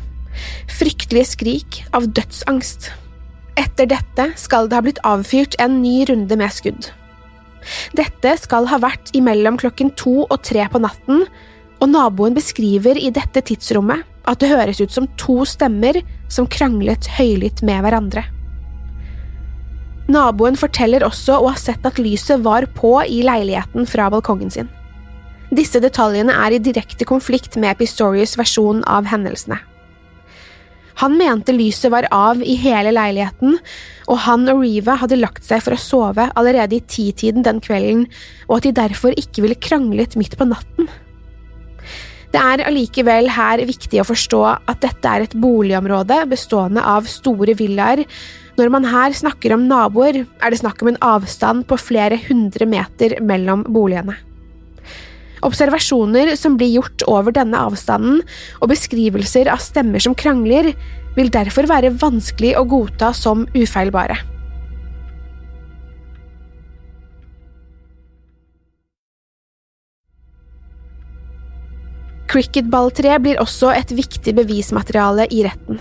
Fryktelige 0.77 1.31
skrik 1.33 1.81
av 1.97 2.09
dødsangst. 2.15 2.91
Etter 3.57 3.89
dette 3.89 4.29
skal 4.37 4.69
det 4.69 4.77
ha 4.77 4.85
blitt 4.85 5.03
avfyrt 5.07 5.57
en 5.63 5.79
ny 5.81 6.03
runde 6.09 6.37
med 6.37 6.53
skudd. 6.53 6.91
Dette 7.97 8.35
skal 8.39 8.67
ha 8.69 8.79
vært 8.79 9.11
imellom 9.17 9.57
klokken 9.59 9.91
to 9.99 10.21
og 10.27 10.39
tre 10.45 10.67
på 10.71 10.81
natten, 10.83 11.25
og 11.77 11.91
naboen 11.91 12.37
beskriver 12.37 12.97
i 12.97 13.11
dette 13.13 13.43
tidsrommet 13.49 14.05
at 14.27 14.41
det 14.41 14.51
høres 14.51 14.81
ut 14.81 14.93
som 14.93 15.09
to 15.19 15.43
stemmer 15.47 15.99
som 16.31 16.47
kranglet 16.49 17.09
høylytt 17.17 17.63
med 17.65 17.83
hverandre. 17.85 18.25
Naboen 20.07 20.55
forteller 20.55 21.03
også 21.03 21.39
å 21.41 21.51
ha 21.51 21.59
sett 21.59 21.85
at 21.87 21.99
lyset 21.99 22.43
var 22.45 22.67
på 22.77 22.93
i 23.03 23.21
leiligheten 23.27 23.87
fra 23.89 24.07
balkongen 24.13 24.51
sin. 24.53 24.69
Disse 25.51 25.79
detaljene 25.83 26.35
er 26.35 26.55
i 26.55 26.63
direkte 26.63 27.07
konflikt 27.07 27.55
med 27.59 27.79
Pistorius' 27.79 28.37
versjon 28.39 28.83
av 28.87 29.07
hendelsene. 29.11 29.59
Han 30.97 31.13
mente 31.19 31.53
lyset 31.53 31.91
var 31.93 32.07
av 32.11 32.39
i 32.41 32.55
hele 32.57 32.89
leiligheten, 32.95 33.59
og 34.09 34.21
han 34.25 34.47
og 34.49 34.63
Riva 34.63 34.95
hadde 34.97 35.19
lagt 35.19 35.45
seg 35.45 35.61
for 35.61 35.75
å 35.75 35.81
sove 35.81 36.25
allerede 36.39 36.79
i 36.79 36.85
titiden 36.89 37.45
den 37.45 37.61
kvelden, 37.61 38.07
og 38.47 38.57
at 38.57 38.65
de 38.65 38.73
derfor 38.79 39.13
ikke 39.13 39.45
ville 39.45 39.59
kranglet 39.61 40.17
midt 40.17 40.39
på 40.39 40.47
natten. 40.49 40.89
Det 42.33 42.41
er 42.41 42.65
allikevel 42.65 43.29
her 43.31 43.61
viktig 43.69 44.01
å 44.01 44.07
forstå 44.07 44.41
at 44.49 44.81
dette 44.83 45.13
er 45.13 45.27
et 45.27 45.37
boligområde 45.37 46.23
bestående 46.33 46.83
av 46.83 47.07
store 47.09 47.55
villaer. 47.57 48.03
Når 48.57 48.71
man 48.73 48.87
her 48.89 49.13
snakker 49.13 49.53
om 49.53 49.67
naboer, 49.69 50.23
er 50.25 50.49
det 50.49 50.57
snakk 50.63 50.81
om 50.81 50.89
en 50.89 51.03
avstand 51.05 51.67
på 51.69 51.77
flere 51.77 52.17
hundre 52.25 52.65
meter 52.65 53.19
mellom 53.21 53.61
boligene. 53.69 54.15
Observasjoner 55.45 56.31
som 56.39 56.55
blir 56.57 56.71
gjort 56.79 57.03
over 57.05 57.35
denne 57.35 57.59
avstanden, 57.67 58.23
og 58.57 58.71
beskrivelser 58.71 59.51
av 59.53 59.61
stemmer 59.61 60.01
som 60.01 60.17
krangler, 60.17 60.71
vil 61.17 61.29
derfor 61.33 61.69
være 61.69 61.93
vanskelig 62.01 62.55
å 62.57 62.65
godta 62.65 63.11
som 63.13 63.45
ufeilbare. 63.53 64.17
Cricketballtre 72.27 73.13
blir 73.23 73.39
også 73.39 73.69
et 73.77 73.93
viktig 73.95 74.33
bevismateriale 74.41 75.29
i 75.31 75.45
retten. 75.45 75.79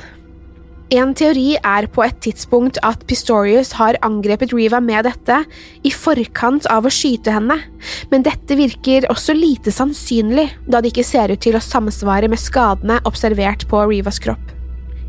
En 0.94 1.10
teori 1.18 1.56
er 1.58 1.88
på 1.90 2.04
et 2.04 2.18
tidspunkt 2.22 2.76
at 2.86 3.00
Pistorius 3.10 3.72
har 3.74 3.96
angrepet 4.06 4.52
Riva 4.54 4.78
med 4.78 5.02
dette 5.08 5.40
i 5.82 5.90
forkant 5.90 6.68
av 6.70 6.86
å 6.86 6.92
skyte 6.94 7.32
henne, 7.34 7.56
men 8.12 8.22
dette 8.22 8.54
virker 8.54 9.08
også 9.10 9.34
lite 9.34 9.74
sannsynlig, 9.74 10.46
da 10.70 10.78
det 10.78 10.92
ikke 10.92 11.06
ser 11.08 11.34
ut 11.34 11.42
til 11.42 11.58
å 11.58 11.64
samsvare 11.64 12.30
med 12.30 12.38
skadene 12.38 13.00
observert 13.10 13.66
på 13.66 13.80
Rivas 13.90 14.22
kropp. 14.22 14.52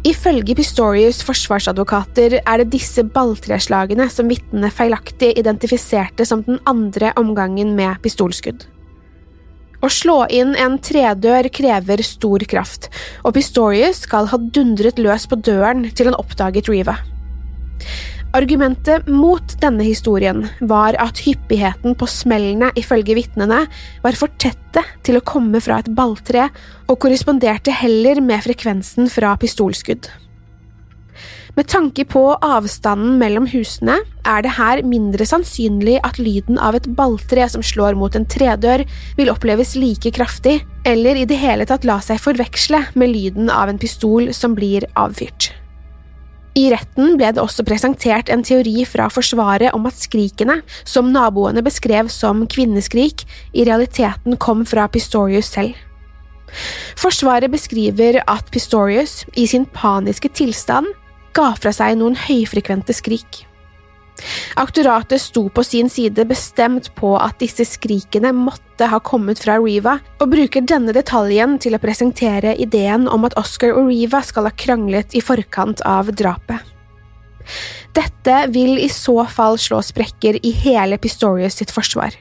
Ifølge 0.07 0.55
Pistorius' 0.57 1.22
forsvarsadvokater 1.27 2.39
er 2.39 2.63
det 2.63 2.72
disse 2.74 3.03
balltreslagene 3.05 4.10
som 4.10 4.29
vitnene 4.31 4.72
feilaktig 4.74 5.36
identifiserte 5.38 6.25
som 6.25 6.41
den 6.48 6.57
andre 6.65 7.13
omgangen 7.22 7.75
med 7.77 8.01
pistolskudd. 8.01 8.65
Å 9.88 9.91
slå 9.94 10.17
inn 10.36 10.50
en 10.60 10.74
tredør 10.84 11.48
krever 11.53 12.01
stor 12.03 12.44
kraft, 12.51 12.89
og 13.24 13.38
Pistorius 13.38 14.01
skal 14.03 14.27
ha 14.27 14.39
dundret 14.58 15.00
løs 15.00 15.24
på 15.32 15.38
døren 15.39 15.86
til 15.96 16.10
han 16.10 16.17
oppdaget 16.20 16.67
Riva. 16.67 16.98
Argumentet 18.36 19.08
mot 19.08 19.56
denne 19.62 19.86
historien 19.88 20.44
var 20.60 20.98
at 21.00 21.22
hyppigheten 21.24 21.96
på 21.96 22.10
smellene 22.12 22.74
ifølge 22.75 23.15
vitnene 23.15 23.63
var 24.03 24.20
for 24.20 24.36
tette 24.44 24.84
til 25.08 25.22
å 25.22 25.24
komme 25.24 25.63
fra 25.63 25.79
et 25.79 25.94
balltre, 25.96 26.50
og 26.91 27.00
korresponderte 27.06 27.72
heller 27.72 28.20
med 28.20 28.44
frekvensen 28.44 29.08
fra 29.13 29.38
pistolskudd. 29.39 30.12
Med 31.58 31.66
tanke 31.68 32.04
på 32.06 32.22
avstanden 32.46 33.16
mellom 33.18 33.48
husene 33.50 33.96
er 34.30 34.44
det 34.46 34.54
her 34.60 34.84
mindre 34.86 35.26
sannsynlig 35.26 35.96
at 36.06 36.20
lyden 36.22 36.60
av 36.62 36.76
et 36.78 36.86
balltre 37.00 37.48
som 37.50 37.64
slår 37.66 37.98
mot 37.98 38.14
en 38.14 38.28
tredør, 38.30 38.84
vil 39.18 39.32
oppleves 39.34 39.74
like 39.74 40.12
kraftig, 40.14 40.60
eller 40.86 41.18
i 41.18 41.26
det 41.26 41.40
hele 41.42 41.66
tatt 41.66 41.88
la 41.88 41.98
seg 42.06 42.22
forveksle 42.22 42.84
med 42.94 43.10
lyden 43.10 43.50
av 43.50 43.72
en 43.72 43.82
pistol 43.82 44.30
som 44.38 44.54
blir 44.54 44.86
avfyrt. 44.94 45.50
I 46.58 46.68
retten 46.74 47.18
ble 47.18 47.32
det 47.34 47.42
også 47.42 47.66
presentert 47.66 48.30
en 48.34 48.46
teori 48.46 48.86
fra 48.90 49.10
Forsvaret 49.14 49.74
om 49.78 49.90
at 49.90 49.98
skrikene, 49.98 50.60
som 50.86 51.10
naboene 51.14 51.66
beskrev 51.66 52.14
som 52.14 52.46
kvinneskrik, 52.50 53.26
i 53.58 53.66
realiteten 53.66 54.38
kom 54.42 54.62
fra 54.66 54.86
Pistorius 54.94 55.50
selv. 55.58 55.74
Forsvaret 56.98 57.50
beskriver 57.50 58.22
at 58.30 58.54
Pistorius, 58.54 59.24
i 59.34 59.50
sin 59.50 59.66
paniske 59.74 60.30
tilstand, 60.38 60.94
ga 61.38 61.51
fra 61.60 61.74
seg 61.75 62.00
noen 62.00 62.17
høyfrekvente 62.27 62.96
skrik. 62.98 63.46
Aktoratet 64.58 65.22
sto 65.22 65.44
på 65.53 65.63
sin 65.63 65.91
side 65.94 66.25
bestemt 66.25 66.89
på 66.98 67.13
at 67.22 67.38
disse 67.41 67.67
skrikene 67.70 68.32
måtte 68.34 68.89
ha 68.89 69.00
kommet 69.06 69.44
fra 69.44 69.60
Riva, 69.62 69.98
og 70.17 70.32
bruker 70.34 70.65
denne 70.65 70.96
detaljen 70.96 71.58
til 71.62 71.77
å 71.77 71.82
presentere 71.82 72.56
ideen 72.58 73.06
om 73.12 73.27
at 73.29 73.38
Oscar 73.38 73.75
og 73.77 73.91
Riva 73.91 74.24
skal 74.25 74.50
ha 74.50 74.56
kranglet 74.58 75.13
i 75.13 75.22
forkant 75.22 75.86
av 75.86 76.10
drapet. 76.17 76.74
Dette 77.96 78.39
vil 78.51 78.75
i 78.82 78.89
så 78.91 79.22
fall 79.32 79.58
slå 79.62 79.79
sprekker 79.86 80.41
i 80.44 80.51
hele 80.65 80.98
Pistorius 81.01 81.62
sitt 81.62 81.72
forsvar. 81.74 82.17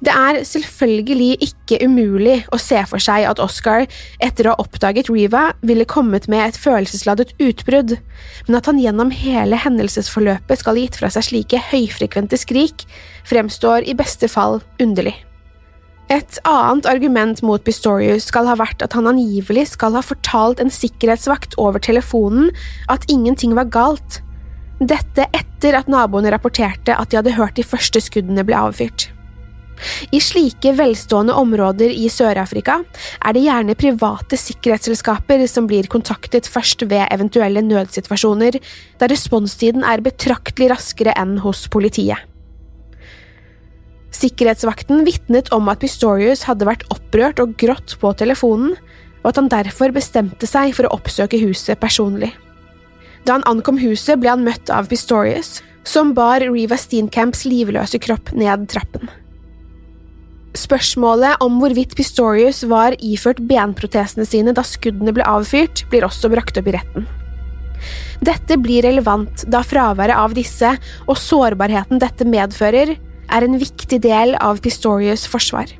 Det 0.00 0.12
er 0.16 0.38
selvfølgelig 0.48 1.34
ikke 1.44 1.78
umulig 1.84 2.38
å 2.54 2.58
se 2.60 2.78
for 2.88 3.02
seg 3.04 3.26
at 3.28 3.40
Oscar, 3.42 3.84
etter 4.24 4.48
å 4.48 4.54
ha 4.54 4.62
oppdaget 4.62 5.10
Riva, 5.12 5.50
ville 5.60 5.84
kommet 5.84 6.24
med 6.32 6.40
et 6.46 6.56
følelsesladet 6.56 7.34
utbrudd, 7.36 7.98
men 8.46 8.56
at 8.56 8.70
han 8.70 8.80
gjennom 8.80 9.12
hele 9.12 9.58
hendelsesforløpet 9.60 10.62
skal 10.62 10.78
ha 10.78 10.86
gitt 10.86 10.96
fra 11.02 11.12
seg 11.12 11.28
slike 11.28 11.60
høyfrekvente 11.68 12.40
skrik, 12.40 12.86
fremstår 13.28 13.84
i 13.84 13.96
beste 13.98 14.30
fall 14.32 14.62
underlig. 14.80 15.18
Et 16.10 16.40
annet 16.48 16.88
argument 16.90 17.44
mot 17.46 17.62
Pistorius 17.62 18.24
skal 18.32 18.48
ha 18.48 18.56
vært 18.58 18.80
at 18.82 18.96
han 18.96 19.06
angivelig 19.06 19.68
skal 19.76 19.94
ha 19.94 20.02
fortalt 20.02 20.64
en 20.64 20.72
sikkerhetsvakt 20.72 21.54
over 21.60 21.78
telefonen 21.78 22.48
at 22.90 23.04
ingenting 23.12 23.52
var 23.54 23.68
galt, 23.70 24.22
dette 24.80 25.28
etter 25.36 25.76
at 25.76 25.92
naboene 25.92 26.32
rapporterte 26.32 26.96
at 26.96 27.12
de 27.12 27.20
hadde 27.20 27.36
hørt 27.36 27.60
de 27.60 27.68
første 27.68 28.00
skuddene 28.00 28.48
ble 28.48 28.56
avfyrt. 28.56 29.10
I 30.12 30.20
slike 30.22 30.72
velstående 30.78 31.34
områder 31.36 31.92
i 31.92 32.08
Sør-Afrika 32.12 32.80
er 32.84 33.36
det 33.36 33.44
gjerne 33.44 33.76
private 33.78 34.38
sikkerhetsselskaper 34.40 35.46
som 35.50 35.68
blir 35.70 35.88
kontaktet 35.92 36.48
først 36.50 36.84
ved 36.90 37.06
eventuelle 37.08 37.62
nødsituasjoner, 37.64 38.58
da 39.00 39.08
responstiden 39.10 39.86
er 39.86 40.04
betraktelig 40.04 40.70
raskere 40.74 41.14
enn 41.20 41.38
hos 41.44 41.66
politiet. 41.72 42.18
Sikkerhetsvakten 44.20 45.04
vitnet 45.06 45.48
om 45.54 45.70
at 45.72 45.80
Pistorius 45.80 46.44
hadde 46.48 46.66
vært 46.68 46.84
opprørt 46.92 47.40
og 47.40 47.54
grått 47.60 47.94
på 48.02 48.10
telefonen, 48.18 48.74
og 49.22 49.32
at 49.32 49.38
han 49.40 49.50
derfor 49.52 49.92
bestemte 49.94 50.48
seg 50.48 50.74
for 50.76 50.88
å 50.88 50.94
oppsøke 50.96 51.40
huset 51.40 51.80
personlig. 51.80 52.32
Da 53.24 53.36
han 53.36 53.46
ankom 53.48 53.78
huset, 53.80 54.18
ble 54.20 54.32
han 54.32 54.44
møtt 54.44 54.72
av 54.72 54.88
Pistorius, 54.90 55.60
som 55.84 56.14
bar 56.16 56.44
Riva 56.44 56.76
Steenkamps 56.80 57.46
livløse 57.48 58.00
kropp 58.02 58.32
ned 58.36 58.68
trappen. 58.72 59.08
Spørsmålet 60.58 61.38
om 61.44 61.60
hvorvidt 61.62 61.94
Pistorius 61.98 62.64
var 62.66 62.96
iført 62.98 63.38
benprotesene 63.46 64.26
sine 64.26 64.54
da 64.56 64.64
skuddene 64.66 65.14
ble 65.14 65.26
avfyrt, 65.28 65.84
blir 65.92 66.06
også 66.06 66.30
brakt 66.32 66.58
opp 66.58 66.70
i 66.70 66.74
retten. 66.74 67.06
Dette 68.20 68.58
blir 68.60 68.84
relevant 68.84 69.44
da 69.48 69.62
fraværet 69.64 70.18
av 70.18 70.34
disse, 70.36 70.72
og 71.06 71.20
sårbarheten 71.20 72.02
dette 72.02 72.26
medfører, 72.28 72.96
er 73.30 73.46
en 73.46 73.60
viktig 73.60 74.00
del 74.02 74.34
av 74.42 74.58
Pistorius' 74.64 75.28
forsvar. 75.30 75.70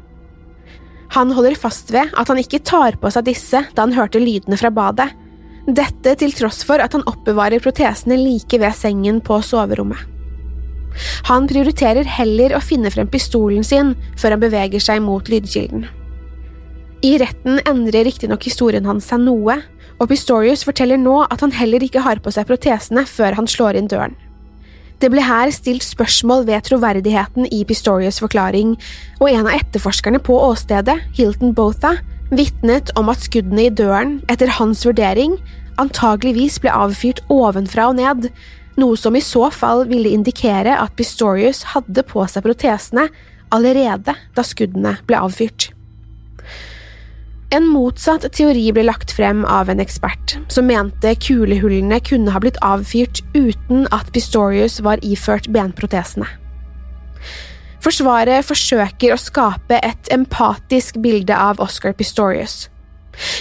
Han 1.16 1.34
holder 1.34 1.58
fast 1.58 1.90
ved 1.90 2.14
at 2.14 2.30
han 2.30 2.38
ikke 2.38 2.62
tar 2.62 2.94
på 3.02 3.10
seg 3.10 3.26
disse 3.26 3.64
da 3.74 3.82
han 3.82 3.96
hørte 3.96 4.22
lydene 4.22 4.58
fra 4.60 4.70
badet, 4.70 5.10
dette 5.66 6.14
til 6.22 6.32
tross 6.34 6.62
for 6.66 6.82
at 6.82 6.94
han 6.96 7.04
oppbevarer 7.10 7.62
protesene 7.62 8.16
like 8.18 8.58
ved 8.62 8.74
sengen 8.78 9.18
på 9.22 9.42
soverommet. 9.44 10.19
Han 11.28 11.48
prioriterer 11.50 12.08
heller 12.18 12.56
å 12.56 12.62
finne 12.64 12.90
frem 12.92 13.08
pistolen 13.10 13.66
sin 13.66 13.94
før 14.18 14.36
han 14.36 14.42
beveger 14.42 14.82
seg 14.82 15.02
mot 15.04 15.28
lydkilden. 15.30 15.86
I 17.06 17.14
retten 17.20 17.62
endrer 17.64 18.04
riktignok 18.04 18.44
historien 18.44 18.84
hans 18.88 19.06
seg 19.08 19.22
noe, 19.24 19.56
og 20.00 20.08
Pistorius 20.08 20.64
forteller 20.64 21.00
nå 21.00 21.22
at 21.26 21.40
han 21.44 21.52
heller 21.52 21.84
ikke 21.84 22.02
har 22.04 22.20
på 22.24 22.32
seg 22.32 22.48
protesene 22.48 23.06
før 23.08 23.36
han 23.38 23.48
slår 23.48 23.78
inn 23.80 23.88
døren. 23.88 24.16
Det 25.00 25.08
ble 25.08 25.22
her 25.24 25.48
stilt 25.52 25.84
spørsmål 25.84 26.44
ved 26.48 26.66
troverdigheten 26.68 27.46
i 27.48 27.62
Pistorius' 27.64 28.20
forklaring, 28.20 28.74
og 29.20 29.30
en 29.30 29.46
av 29.46 29.54
etterforskerne 29.56 30.20
på 30.20 30.36
åstedet, 30.44 30.98
Hilton 31.16 31.54
Botha, 31.56 31.94
vitnet 32.28 32.92
om 33.00 33.08
at 33.08 33.24
skuddene 33.24 33.64
i 33.68 33.72
døren, 33.72 34.18
etter 34.28 34.52
hans 34.58 34.84
vurdering, 34.84 35.38
antageligvis 35.80 36.60
ble 36.60 36.74
avfyrt 36.76 37.22
ovenfra 37.32 37.88
og 37.88 37.96
ned, 37.96 38.28
noe 38.78 38.96
som 38.96 39.16
i 39.16 39.24
så 39.24 39.48
fall 39.54 39.86
ville 39.90 40.12
indikere 40.14 40.76
at 40.78 40.94
Pistorius 40.98 41.64
hadde 41.74 42.04
på 42.06 42.24
seg 42.30 42.46
protesene 42.46 43.08
allerede 43.50 44.14
da 44.36 44.46
skuddene 44.46 44.96
ble 45.08 45.18
avfyrt. 45.18 45.70
En 47.50 47.66
motsatt 47.66 48.28
teori 48.30 48.68
ble 48.70 48.84
lagt 48.86 49.10
frem 49.10 49.42
av 49.42 49.72
en 49.72 49.80
ekspert, 49.82 50.36
som 50.46 50.68
mente 50.70 51.16
kulehullene 51.18 51.98
kunne 52.06 52.30
ha 52.30 52.38
blitt 52.42 52.60
avfyrt 52.62 53.24
uten 53.34 53.88
at 53.90 54.12
Pistorius 54.14 54.78
var 54.86 55.02
iført 55.02 55.48
benprotesene. 55.50 56.28
Forsvaret 57.82 58.44
forsøker 58.46 59.14
å 59.14 59.18
skape 59.18 59.80
et 59.82 60.12
empatisk 60.14 61.00
bilde 61.02 61.34
av 61.34 61.58
Oscar 61.64 61.96
Pistorius. 61.96 62.68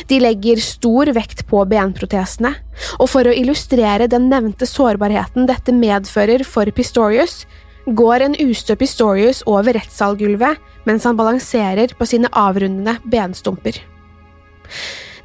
De 0.09 0.19
legger 0.21 0.61
stor 0.63 1.11
vekt 1.15 1.45
på 1.49 1.63
benprotesene, 1.69 2.53
og 2.99 3.09
for 3.11 3.27
å 3.27 3.35
illustrere 3.35 4.09
den 4.11 4.29
nevnte 4.31 4.67
sårbarheten 4.69 5.47
dette 5.49 5.75
medfører 5.75 6.45
for 6.47 6.69
Pistorius, 6.75 7.43
går 7.89 8.25
en 8.25 8.35
ustø 8.43 8.75
Pistorius 8.77 9.41
over 9.49 9.73
rettssalgulvet 9.77 10.59
mens 10.87 11.05
han 11.07 11.17
balanserer 11.17 11.93
på 11.97 12.07
sine 12.07 12.29
avrundende 12.37 12.97
benstumper. 13.09 13.79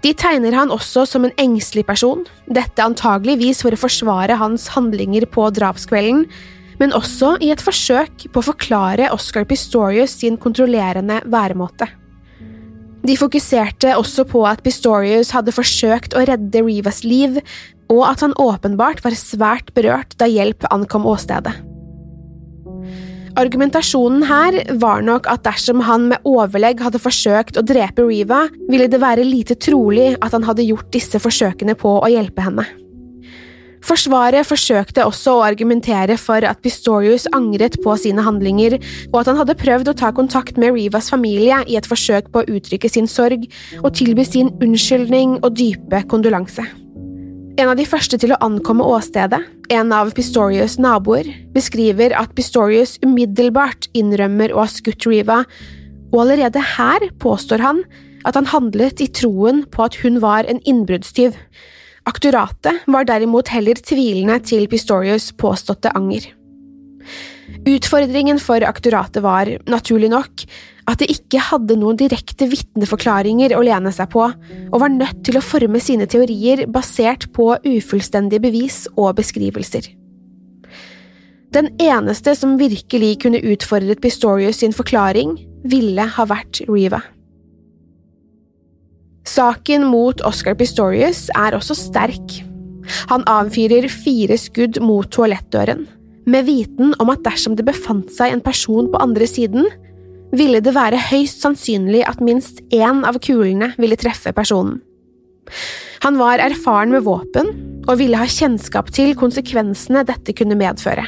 De 0.05 0.13
tegner 0.13 0.53
han 0.53 0.73
også 0.73 1.07
som 1.09 1.25
en 1.25 1.33
engstelig 1.41 1.87
person, 1.89 2.27
dette 2.45 2.85
antageligvis 2.85 3.63
for 3.65 3.73
å 3.73 3.81
forsvare 3.81 4.37
hans 4.41 4.67
handlinger 4.75 5.25
på 5.33 5.47
drapskvelden, 5.57 6.27
men 6.81 6.93
også 6.97 7.37
i 7.45 7.51
et 7.55 7.63
forsøk 7.63 8.27
på 8.33 8.43
å 8.43 8.49
forklare 8.51 9.13
Oscar 9.15 9.47
Pistorius 9.49 10.19
sin 10.21 10.37
kontrollerende 10.41 11.23
væremåte. 11.31 11.89
De 13.05 13.17
fokuserte 13.21 13.93
også 13.99 14.25
på 14.29 14.47
at 14.49 14.63
Pistorius 14.65 15.35
hadde 15.37 15.53
forsøkt 15.53 16.17
å 16.17 16.25
redde 16.25 16.63
Rivas 16.65 17.03
liv, 17.05 17.37
og 17.93 18.03
at 18.09 18.25
han 18.25 18.33
åpenbart 18.41 19.03
var 19.05 19.17
svært 19.19 19.75
berørt 19.77 20.17
da 20.21 20.29
hjelp 20.31 20.65
ankom 20.73 21.05
åstedet. 21.09 21.53
Argumentasjonen 23.35 24.23
her 24.29 24.57
var 24.79 25.03
nok 25.03 25.27
at 25.29 25.43
dersom 25.45 25.83
han 25.85 26.07
med 26.13 26.23
overlegg 26.29 26.81
hadde 26.85 27.03
forsøkt 27.03 27.59
å 27.59 27.65
drepe 27.67 28.07
Riva, 28.07 28.45
ville 28.71 28.87
det 28.89 29.03
være 29.03 29.27
lite 29.27 29.59
trolig 29.59 30.13
at 30.21 30.37
han 30.37 30.47
hadde 30.47 30.65
gjort 30.69 30.93
disse 30.95 31.19
forsøkene 31.21 31.75
på 31.77 31.97
å 31.99 32.13
hjelpe 32.13 32.47
henne. 32.47 32.65
Forsvaret 33.85 34.47
forsøkte 34.49 35.05
også 35.05 35.35
å 35.37 35.43
argumentere 35.45 36.17
for 36.21 36.45
at 36.49 36.63
Pistorius 36.65 37.27
angret 37.37 37.77
på 37.85 37.97
sine 38.01 38.23
handlinger, 38.25 38.79
og 39.11 39.19
at 39.21 39.29
han 39.29 39.41
hadde 39.43 39.59
prøvd 39.61 39.91
å 39.93 39.97
ta 40.01 40.09
kontakt 40.17 40.57
med 40.61 40.73
Rivas 40.73 41.11
familie 41.13 41.59
i 41.69 41.77
et 41.77 41.89
forsøk 41.89 42.31
på 42.33 42.41
å 42.41 42.49
uttrykke 42.57 42.89
sin 42.89 43.11
sorg 43.11 43.45
og 43.83 43.91
tilby 43.99 44.25
sin 44.25 44.49
unnskyldning 44.65 45.37
og 45.43 45.59
dype 45.61 46.01
kondolanse. 46.09 46.65
En 47.61 47.71
av 47.71 47.77
de 47.79 47.85
første 47.87 48.19
til 48.19 48.33
å 48.35 48.41
ankomme 48.43 48.87
åstedet, 48.89 49.39
en 49.71 49.93
av 49.95 50.11
Pistorius' 50.17 50.79
naboer, 50.81 51.29
beskriver 51.55 52.17
at 52.19 52.33
Pistorius 52.35 52.97
umiddelbart 53.05 53.91
innrømmer 53.95 54.55
å 54.55 54.65
ha 54.65 54.71
skutt 54.73 55.07
Riva, 55.07 55.45
og 56.11 56.25
allerede 56.25 56.65
her 56.73 57.05
påstår 57.23 57.63
han 57.63 57.85
at 58.25 58.35
han 58.39 58.49
handlet 58.49 59.05
i 59.05 59.11
troen 59.13 59.63
på 59.71 59.85
at 59.85 60.01
hun 60.01 60.19
var 60.25 60.49
en 60.49 60.63
innbruddstyv. 60.65 61.37
Aktoratet 62.05 62.85
var 62.87 63.07
derimot 63.09 63.49
heller 63.49 63.79
tvilende 63.81 64.37
til 64.45 64.67
Pistorius' 64.69 65.33
påståtte 65.41 65.93
anger. 65.97 66.27
Utfordringen 67.65 68.41
for 68.41 68.65
aktoratet 68.65 69.25
var, 69.25 69.49
naturlig 69.71 70.11
nok, 70.13 70.45
at 70.85 71.01
det 71.01 71.09
ikke 71.15 71.41
hadde 71.41 71.79
noen 71.81 71.97
direkte 71.97 72.49
vitneforklaringer 72.51 73.55
å 73.57 73.63
lene 73.65 73.93
seg 73.95 74.11
på, 74.13 74.25
og 74.29 74.83
var 74.83 74.93
nødt 74.93 75.23
til 75.25 75.39
å 75.41 75.45
forme 75.45 75.81
sine 75.81 76.09
teorier 76.11 76.67
basert 76.69 77.31
på 77.37 77.55
ufullstendige 77.65 78.45
bevis 78.45 78.83
og 78.95 79.15
beskrivelser. 79.21 79.89
Den 81.55 81.71
eneste 81.81 82.35
som 82.37 82.59
virkelig 82.59 83.15
kunne 83.25 83.41
utfordret 83.55 84.03
Pistorius 84.03 84.61
sin 84.61 84.75
forklaring, 84.77 85.39
ville 85.65 86.05
ha 86.17 86.29
vært 86.29 86.61
Riva. 86.69 87.01
Saken 89.25 89.87
mot 89.89 90.21
Oscar 90.29 90.57
Pistorius 90.59 91.27
er 91.33 91.57
også 91.57 91.77
sterk. 91.79 92.41
Han 93.09 93.25
avfyrer 93.31 93.89
fire 93.89 94.37
skudd 94.41 94.81
mot 94.85 95.09
toalettdøren, 95.13 95.87
med 96.29 96.45
viten 96.49 96.93
om 97.01 97.13
at 97.13 97.25
dersom 97.25 97.57
det 97.57 97.65
befant 97.65 98.13
seg 98.13 98.35
en 98.35 98.45
person 98.45 98.91
på 98.93 99.01
andre 99.01 99.29
siden, 99.29 99.71
ville 100.35 100.61
det 100.65 100.75
være 100.75 101.01
høyst 101.11 101.45
sannsynlig 101.45 102.03
at 102.09 102.21
minst 102.25 102.61
én 102.75 103.05
av 103.07 103.17
kulene 103.23 103.71
ville 103.81 103.97
treffe 104.01 104.35
personen. 104.37 104.81
Han 106.05 106.19
var 106.21 106.43
erfaren 106.43 106.93
med 106.93 107.05
våpen 107.07 107.49
og 107.87 107.99
ville 108.01 108.19
ha 108.21 108.29
kjennskap 108.29 108.91
til 108.93 109.15
konsekvensene 109.17 110.05
dette 110.09 110.35
kunne 110.37 110.59
medføre. 110.59 111.07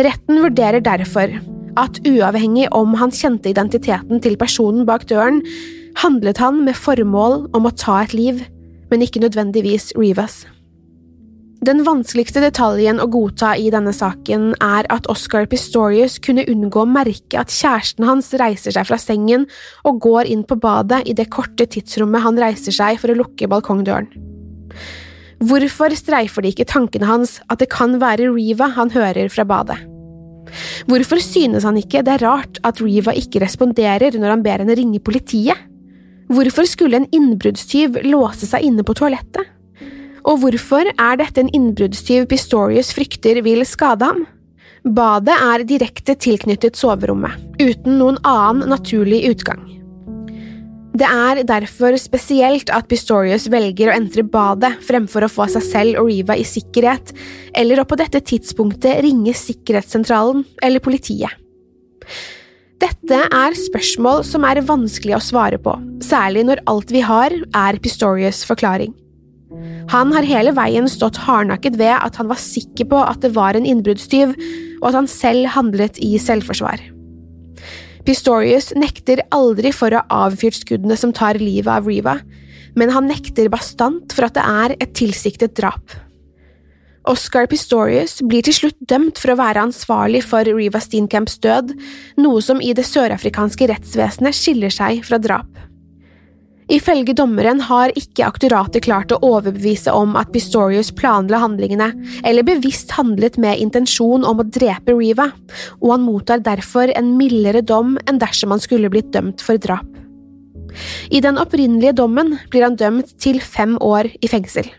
Retten 0.00 0.40
vurderer 0.40 0.80
derfor 0.84 1.32
at 1.80 2.00
uavhengig 2.08 2.68
om 2.76 2.96
han 3.00 3.12
kjente 3.14 3.50
identiteten 3.52 4.22
til 4.22 4.38
personen 4.40 4.86
bak 4.88 5.04
døren, 5.10 5.42
handlet 5.98 6.38
han 6.38 6.62
med 6.64 6.78
formål 6.78 7.50
om 7.56 7.66
å 7.66 7.74
ta 7.74 8.02
et 8.04 8.14
liv, 8.14 8.44
men 8.90 9.04
ikke 9.04 9.22
nødvendigvis 9.22 9.92
Rivas. 9.98 10.44
Den 11.60 11.82
vanskeligste 11.84 12.40
detaljen 12.40 13.02
å 13.04 13.08
godta 13.12 13.50
i 13.60 13.66
denne 13.72 13.92
saken 13.92 14.54
er 14.64 14.86
at 14.88 15.04
Oscar 15.12 15.44
Pistorius 15.44 16.16
kunne 16.24 16.46
unngå 16.48 16.86
å 16.86 16.88
merke 16.88 17.36
at 17.36 17.52
kjæresten 17.52 18.06
hans 18.08 18.30
reiser 18.40 18.72
seg 18.72 18.88
fra 18.88 18.96
sengen 18.96 19.44
og 19.84 20.00
går 20.00 20.30
inn 20.32 20.46
på 20.48 20.56
badet 20.56 21.02
i 21.04 21.12
det 21.18 21.28
korte 21.28 21.68
tidsrommet 21.68 22.24
han 22.24 22.40
reiser 22.40 22.72
seg 22.72 22.96
for 23.02 23.12
å 23.12 23.18
lukke 23.20 23.50
balkongdøren. 23.52 24.08
Hvorfor 25.50 25.92
streifer 25.96 26.44
det 26.44 26.54
ikke 26.54 26.68
tankene 26.72 27.08
hans 27.08 27.38
at 27.52 27.60
det 27.60 27.68
kan 27.72 28.00
være 28.00 28.32
Riva 28.32 28.72
han 28.78 28.92
hører 28.96 29.28
fra 29.32 29.44
badet? 29.44 29.76
Hvorfor 30.88 31.20
synes 31.20 31.68
han 31.68 31.76
ikke 31.76 32.00
det 32.04 32.16
er 32.16 32.24
rart 32.24 32.60
at 32.64 32.80
Riva 32.80 33.12
ikke 33.12 33.44
responderer 33.44 34.16
når 34.16 34.38
han 34.38 34.44
ber 34.48 34.64
henne 34.64 34.80
ringe 34.80 35.04
politiet? 35.04 35.68
Hvorfor 36.30 36.66
skulle 36.70 37.00
en 37.00 37.08
innbruddstyv 37.10 38.04
låse 38.06 38.46
seg 38.46 38.62
inne 38.68 38.84
på 38.86 38.94
toalettet? 38.94 39.48
Og 40.30 40.44
hvorfor 40.44 40.86
er 40.92 41.16
dette 41.18 41.42
en 41.42 41.50
innbruddstyv 41.56 42.28
Pistorius 42.30 42.92
frykter 42.94 43.40
vil 43.42 43.64
skade 43.66 44.06
ham? 44.06 44.22
Badet 44.86 45.34
er 45.34 45.64
direkte 45.66 46.14
tilknyttet 46.14 46.78
soverommet, 46.78 47.34
uten 47.58 47.98
noen 47.98 48.20
annen 48.22 48.70
naturlig 48.70 49.24
utgang. 49.32 49.66
Det 51.00 51.06
er 51.06 51.42
derfor 51.48 51.96
spesielt 51.98 52.70
at 52.74 52.86
Pistorius 52.90 53.48
velger 53.50 53.90
å 53.90 53.96
entre 53.96 54.22
badet 54.22 54.72
fremfor 54.86 55.26
å 55.26 55.32
få 55.32 55.48
seg 55.50 55.66
selv 55.66 56.02
og 56.04 56.12
Riva 56.12 56.38
i 56.38 56.46
sikkerhet, 56.46 57.10
eller 57.58 57.82
å 57.82 57.88
på 57.88 57.98
dette 57.98 58.22
tidspunktet 58.22 59.02
ringe 59.02 59.34
sikkerhetssentralen 59.34 60.44
eller 60.62 60.82
politiet. 60.84 61.34
Dette 62.80 63.16
er 63.28 63.56
spørsmål 63.58 64.22
som 64.24 64.44
er 64.48 64.62
vanskelig 64.64 65.18
å 65.18 65.24
svare 65.24 65.58
på, 65.60 65.74
særlig 66.04 66.46
når 66.48 66.62
alt 66.70 66.92
vi 66.94 67.02
har, 67.04 67.34
er 67.52 67.78
Pistorius' 67.82 68.46
forklaring. 68.48 68.94
Han 69.90 70.14
har 70.14 70.24
hele 70.24 70.54
veien 70.56 70.86
stått 70.88 71.18
hardnakket 71.26 71.76
ved 71.80 71.92
at 71.92 72.16
han 72.16 72.30
var 72.30 72.40
sikker 72.40 72.88
på 72.88 73.02
at 73.02 73.20
det 73.24 73.34
var 73.36 73.58
en 73.58 73.66
innbruddstyv, 73.68 74.32
og 74.80 74.88
at 74.88 74.96
han 74.96 75.10
selv 75.10 75.50
handlet 75.56 76.00
i 76.00 76.14
selvforsvar. 76.22 76.80
Pistorius 78.06 78.70
nekter 78.78 79.26
aldri 79.34 79.74
for 79.76 79.92
å 79.92 80.00
ha 80.00 80.24
avfyrt 80.28 80.62
skuddene 80.62 80.96
som 80.96 81.12
tar 81.12 81.40
livet 81.42 81.68
av 81.74 81.90
Riva, 81.90 82.16
men 82.78 82.94
han 82.94 83.10
nekter 83.10 83.50
bastant 83.52 84.14
for 84.14 84.30
at 84.30 84.38
det 84.38 84.46
er 84.46 84.76
et 84.78 84.94
tilsiktet 84.96 85.58
drap. 85.58 85.98
Oscar 87.10 87.48
Pistorius 87.50 88.20
blir 88.22 88.44
til 88.46 88.54
slutt 88.54 88.76
dømt 88.86 89.18
for 89.18 89.32
å 89.32 89.40
være 89.40 89.64
ansvarlig 89.66 90.20
for 90.22 90.46
Riva 90.46 90.78
Steenkamps 90.82 91.40
død, 91.42 91.72
noe 92.22 92.42
som 92.44 92.60
i 92.62 92.70
det 92.76 92.84
sørafrikanske 92.86 93.66
rettsvesenet 93.66 94.36
skiller 94.36 94.70
seg 94.70 95.02
fra 95.06 95.18
drap. 95.18 95.48
Ifølge 96.70 97.16
dommeren 97.18 97.58
har 97.66 97.90
ikke 97.98 98.28
aktoratet 98.28 98.84
klart 98.86 99.10
å 99.10 99.18
overbevise 99.26 99.90
om 99.90 100.14
at 100.20 100.30
Pistorius 100.30 100.92
planla 100.94 101.40
handlingene, 101.42 101.88
eller 102.22 102.46
bevisst 102.46 102.94
handlet 102.94 103.40
med 103.42 103.58
intensjon 103.58 104.22
om 104.22 104.38
å 104.38 104.46
drepe 104.46 104.94
Riva, 104.94 105.32
og 105.80 105.88
han 105.96 106.04
mottar 106.06 106.44
derfor 106.46 106.92
en 106.94 107.16
mildere 107.18 107.64
dom 107.66 107.96
enn 108.06 108.20
dersom 108.22 108.54
han 108.54 108.62
skulle 108.62 108.92
blitt 108.92 109.10
dømt 109.16 109.42
for 109.42 109.58
drap. 109.58 109.88
I 111.10 111.18
den 111.18 111.42
opprinnelige 111.42 111.96
dommen 111.98 112.36
blir 112.52 112.68
han 112.68 112.78
dømt 112.78 113.16
til 113.18 113.42
fem 113.42 113.74
år 113.82 114.12
i 114.22 114.30
fengsel. 114.30 114.70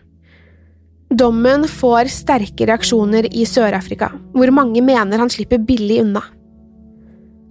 Dommen 1.12 1.66
får 1.68 2.08
sterke 2.08 2.64
reaksjoner 2.68 3.26
i 3.36 3.42
Sør-Afrika, 3.44 4.08
hvor 4.32 4.48
mange 4.54 4.80
mener 4.84 5.20
han 5.20 5.30
slipper 5.32 5.60
billig 5.60 5.98
unna. 6.06 6.22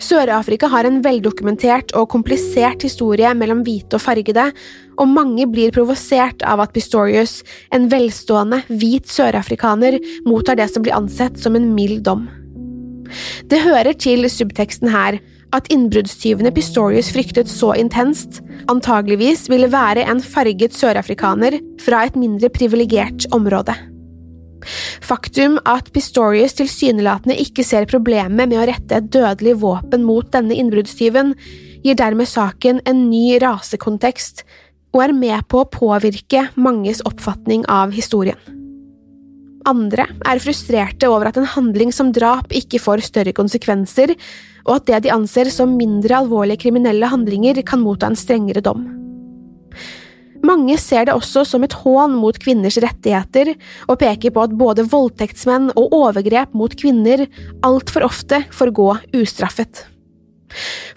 Sør-Afrika 0.01 0.65
har 0.71 0.87
en 0.89 0.97
veldokumentert 1.05 1.93
og 1.93 2.07
komplisert 2.09 2.81
historie 2.81 3.29
mellom 3.37 3.61
hvite 3.61 3.99
og 3.99 4.01
fargede, 4.01 4.47
og 4.97 5.11
mange 5.13 5.45
blir 5.51 5.73
provosert 5.75 6.41
av 6.41 6.63
at 6.63 6.73
Pistorius, 6.73 7.43
en 7.69 7.85
velstående, 7.91 8.63
hvit 8.81 9.05
sørafrikaner, 9.13 9.99
mottar 10.25 10.57
det 10.57 10.71
som 10.73 10.81
blir 10.81 10.97
ansett 10.97 11.37
som 11.37 11.53
en 11.57 11.69
mild 11.75 12.01
dom. 12.07 12.25
Det 13.45 13.61
hører 13.61 13.93
til 13.93 14.25
subteksten 14.31 14.89
her 14.89 15.19
at 15.55 15.69
innbruddstyvene 15.73 16.51
Pistorius 16.55 17.11
fryktet 17.13 17.49
så 17.51 17.73
intenst, 17.79 18.41
antageligvis 18.71 19.47
ville 19.51 19.69
være 19.71 20.05
en 20.09 20.21
farget 20.23 20.75
sørafrikaner 20.77 21.59
fra 21.83 22.05
et 22.07 22.19
mindre 22.19 22.51
privilegert 22.53 23.27
område. 23.35 23.75
Faktum 25.01 25.57
at 25.65 25.89
Pistorius 25.93 26.53
tilsynelatende 26.59 27.37
ikke 27.41 27.65
ser 27.65 27.89
problemet 27.89 28.45
med 28.45 28.59
å 28.59 28.67
rette 28.69 28.99
et 28.99 29.09
dødelig 29.13 29.57
våpen 29.63 30.05
mot 30.05 30.27
denne 30.33 30.57
innbruddstyven, 30.57 31.33
gir 31.81 31.97
dermed 31.97 32.29
saken 32.29 32.83
en 32.85 33.07
ny 33.09 33.39
rasekontekst 33.41 34.45
og 34.93 35.05
er 35.07 35.15
med 35.17 35.47
på 35.49 35.63
å 35.63 35.69
påvirke 35.71 36.49
manges 36.59 37.01
oppfatning 37.07 37.65
av 37.71 37.95
historien. 37.95 38.60
Andre 39.69 40.07
er 40.25 40.41
frustrerte 40.41 41.09
over 41.11 41.29
at 41.29 41.37
en 41.37 41.49
handling 41.49 41.91
som 41.93 42.09
drap 42.15 42.53
ikke 42.55 42.79
får 42.81 43.03
større 43.05 43.33
konsekvenser, 43.37 44.15
og 44.65 44.79
at 44.79 44.87
det 44.87 45.03
de 45.05 45.13
anser 45.13 45.51
som 45.53 45.75
mindre 45.77 46.17
alvorlige 46.23 46.63
kriminelle 46.65 47.09
handlinger, 47.09 47.61
kan 47.65 47.81
motta 47.83 48.09
en 48.09 48.17
strengere 48.17 48.63
dom. 48.65 48.87
Mange 50.41 50.73
ser 50.81 51.05
det 51.05 51.13
også 51.13 51.43
som 51.45 51.61
et 51.65 51.75
hån 51.83 52.15
mot 52.17 52.37
kvinners 52.41 52.79
rettigheter, 52.81 53.53
og 53.85 53.99
peker 54.01 54.33
på 54.33 54.47
at 54.47 54.57
både 54.57 54.87
voldtektsmenn 54.89 55.69
og 55.75 55.93
overgrep 55.93 56.55
mot 56.57 56.73
kvinner 56.73 57.27
altfor 57.65 58.07
ofte 58.09 58.41
får 58.49 58.73
gå 58.77 58.89
ustraffet. 59.21 59.85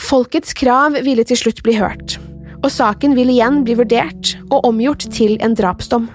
Folkets 0.00 0.56
krav 0.56 0.96
ville 1.04 1.24
til 1.28 1.38
slutt 1.38 1.60
bli 1.66 1.76
hørt, 1.76 2.16
og 2.64 2.72
saken 2.72 3.14
vil 3.18 3.36
igjen 3.36 3.62
bli 3.66 3.76
vurdert 3.78 4.34
og 4.48 4.64
omgjort 4.72 5.04
til 5.12 5.36
en 5.44 5.56
drapsdom. 5.58 6.08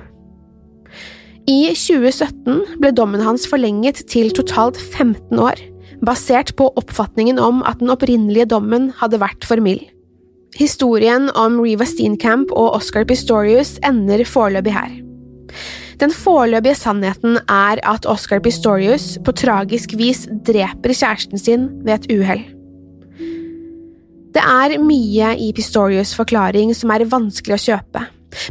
I 1.49 1.71
2017 1.73 2.77
ble 2.77 2.91
dommen 2.93 3.23
hans 3.25 3.47
forlenget 3.49 4.03
til 4.11 4.29
totalt 4.37 4.77
15 4.77 5.39
år, 5.41 5.57
basert 6.05 6.51
på 6.59 6.67
oppfatningen 6.77 7.39
om 7.41 7.63
at 7.65 7.79
den 7.81 7.89
opprinnelige 7.89 8.51
dommen 8.51 8.91
hadde 8.99 9.17
vært 9.23 9.47
for 9.49 9.61
mild. 9.63 9.81
Historien 10.59 11.29
om 11.37 11.57
Riva 11.61 11.87
Steenkamp 11.89 12.53
og 12.53 12.75
Oscar 12.77 13.07
Pistorius 13.09 13.77
ender 13.85 14.21
foreløpig 14.29 14.75
her. 14.75 14.93
Den 15.99 16.13
foreløpige 16.13 16.77
sannheten 16.77 17.41
er 17.41 17.81
at 17.81 18.05
Oscar 18.09 18.41
Pistorius 18.45 19.15
på 19.25 19.33
tragisk 19.33 19.97
vis 19.97 20.27
dreper 20.45 20.93
kjæresten 20.93 21.41
sin 21.41 21.67
ved 21.81 21.97
et 21.97 22.07
uhell. 22.13 22.45
Det 24.29 24.45
er 24.45 24.77
mye 24.77 25.33
i 25.41 25.49
Pistorius' 25.57 26.13
forklaring 26.13 26.75
som 26.77 26.93
er 26.93 27.09
vanskelig 27.09 27.57
å 27.57 27.63
kjøpe, 27.65 28.05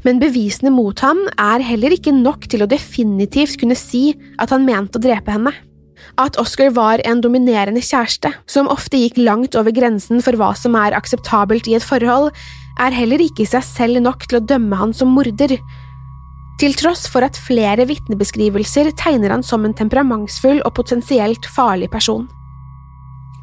men 0.07 0.21
bevisene 0.23 0.73
mot 0.75 0.99
ham 1.05 1.21
er 1.39 1.65
heller 1.65 1.95
ikke 1.95 2.15
nok 2.15 2.49
til 2.51 2.65
å 2.65 2.71
definitivt 2.71 3.59
kunne 3.61 3.79
si 3.79 4.13
at 4.43 4.53
han 4.55 4.67
mente 4.67 4.99
å 4.99 5.05
drepe 5.05 5.35
henne. 5.35 5.55
At 6.19 6.39
Oscar 6.41 6.71
var 6.75 7.03
en 7.07 7.21
dominerende 7.23 7.83
kjæreste, 7.83 8.31
som 8.47 8.71
ofte 8.71 9.01
gikk 9.01 9.19
langt 9.21 9.59
over 9.59 9.75
grensen 9.75 10.23
for 10.25 10.39
hva 10.39 10.53
som 10.59 10.77
er 10.79 10.97
akseptabelt 10.97 11.69
i 11.71 11.77
et 11.79 11.85
forhold, 11.85 12.33
er 12.79 12.95
heller 12.95 13.23
ikke 13.23 13.45
i 13.45 13.51
seg 13.51 13.65
selv 13.67 14.03
nok 14.03 14.27
til 14.29 14.39
å 14.39 14.47
dømme 14.47 14.79
han 14.79 14.95
som 14.95 15.11
morder. 15.15 15.59
Til 16.59 16.75
tross 16.79 17.07
for 17.11 17.27
at 17.27 17.39
flere 17.39 17.87
vitnebeskrivelser 17.87 18.91
tegner 18.99 19.35
han 19.35 19.45
som 19.47 19.67
en 19.67 19.77
temperamentsfull 19.79 20.63
og 20.65 20.75
potensielt 20.79 21.47
farlig 21.55 21.91
person. 21.93 22.27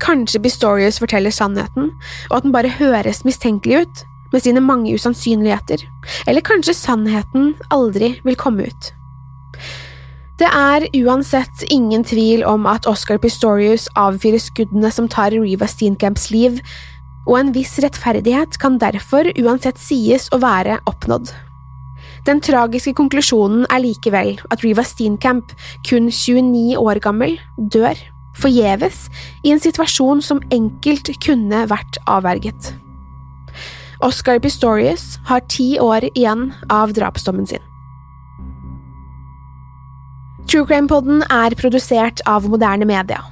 Kanskje 0.04 0.41
Bistorius 0.43 1.00
forteller 1.00 1.32
sannheten, 1.32 1.93
og 2.30 2.38
at 2.38 2.43
den 2.43 2.56
bare 2.56 2.74
høres 2.80 3.24
mistenkelig 3.28 3.86
ut, 3.86 4.04
med 4.36 4.43
sine 4.43 4.63
mange 4.63 4.91
usannsynligheter, 4.93 5.86
eller 6.28 6.43
kanskje 6.45 6.76
sannheten 6.76 7.54
aldri 7.74 8.17
vil 8.28 8.39
komme 8.39 8.67
ut. 8.67 8.91
Det 10.36 10.50
er 10.52 10.84
uansett 11.00 11.63
ingen 11.71 12.04
tvil 12.04 12.43
om 12.43 12.65
at 12.67 12.89
Oscar 12.91 13.21
Pistorius 13.24 13.88
avfyrer 13.95 14.41
skuddene 14.43 14.91
som 14.91 15.08
tar 15.08 15.32
Riva 15.32 15.69
Steenkamps 15.71 16.28
liv, 16.34 16.60
og 17.26 17.39
en 17.39 17.54
viss 17.56 17.78
rettferdighet 17.82 18.60
kan 18.62 18.76
derfor 18.82 19.32
uansett 19.39 19.80
sies 19.82 20.28
å 20.36 20.41
være 20.43 20.82
oppnådd. 20.91 21.32
Den 22.28 22.41
tragiske 22.43 22.91
konklusjonen 22.98 23.63
er 23.71 23.84
likevel 23.86 24.36
at 24.52 24.65
Riva 24.65 24.84
Steenkamp, 24.84 25.54
kun 25.88 26.12
29 26.12 26.76
år 26.82 27.00
gammel, 27.00 27.38
dør, 27.56 27.95
forgjeves, 28.36 29.06
i 29.45 29.56
en 29.56 29.63
situasjon 29.63 30.24
som 30.26 30.43
enkelt 30.52 31.13
kunne 31.24 31.63
vært 31.71 32.02
avverget. 32.12 32.74
Oscar 34.03 34.39
Pistorius 34.43 35.15
har 35.29 35.45
ti 35.51 35.75
år 35.79 36.10
igjen 36.13 36.49
av 36.73 36.93
drapsdommen 36.97 37.47
sin. 37.47 37.63
True 40.45 40.67
Crime 40.69 40.88
Podden 40.88 41.23
er 41.31 41.55
produsert 41.58 42.21
av 42.29 42.45
moderne 42.49 42.86
media. 42.86 43.23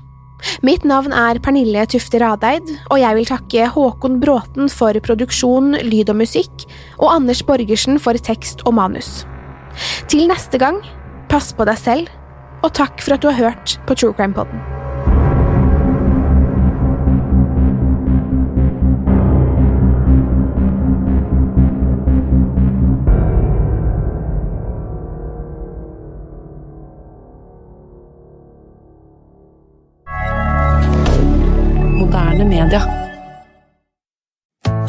Mitt 0.65 0.83
navn 0.87 1.13
er 1.15 1.39
Pernille 1.43 1.85
Tufte 1.87 2.19
Radeid, 2.19 2.67
og 2.91 2.99
jeg 2.99 3.17
vil 3.19 3.29
takke 3.29 3.69
Håkon 3.75 4.19
Bråten 4.23 4.71
for 4.71 4.97
produksjon, 5.05 5.77
lyd 5.85 6.11
og 6.11 6.19
musikk, 6.23 6.67
og 6.99 7.13
Anders 7.13 7.43
Borgersen 7.47 8.01
for 8.01 8.19
tekst 8.19 8.65
og 8.67 8.75
manus. 8.79 9.23
Til 10.11 10.27
neste 10.31 10.59
gang, 10.59 10.81
pass 11.31 11.53
på 11.55 11.67
deg 11.69 11.79
selv, 11.79 12.13
og 12.63 12.71
takk 12.75 12.99
for 13.03 13.15
at 13.15 13.23
du 13.23 13.31
har 13.31 13.39
hørt 13.39 13.79
på 13.87 13.95
True 13.95 14.15
Crime 14.15 14.35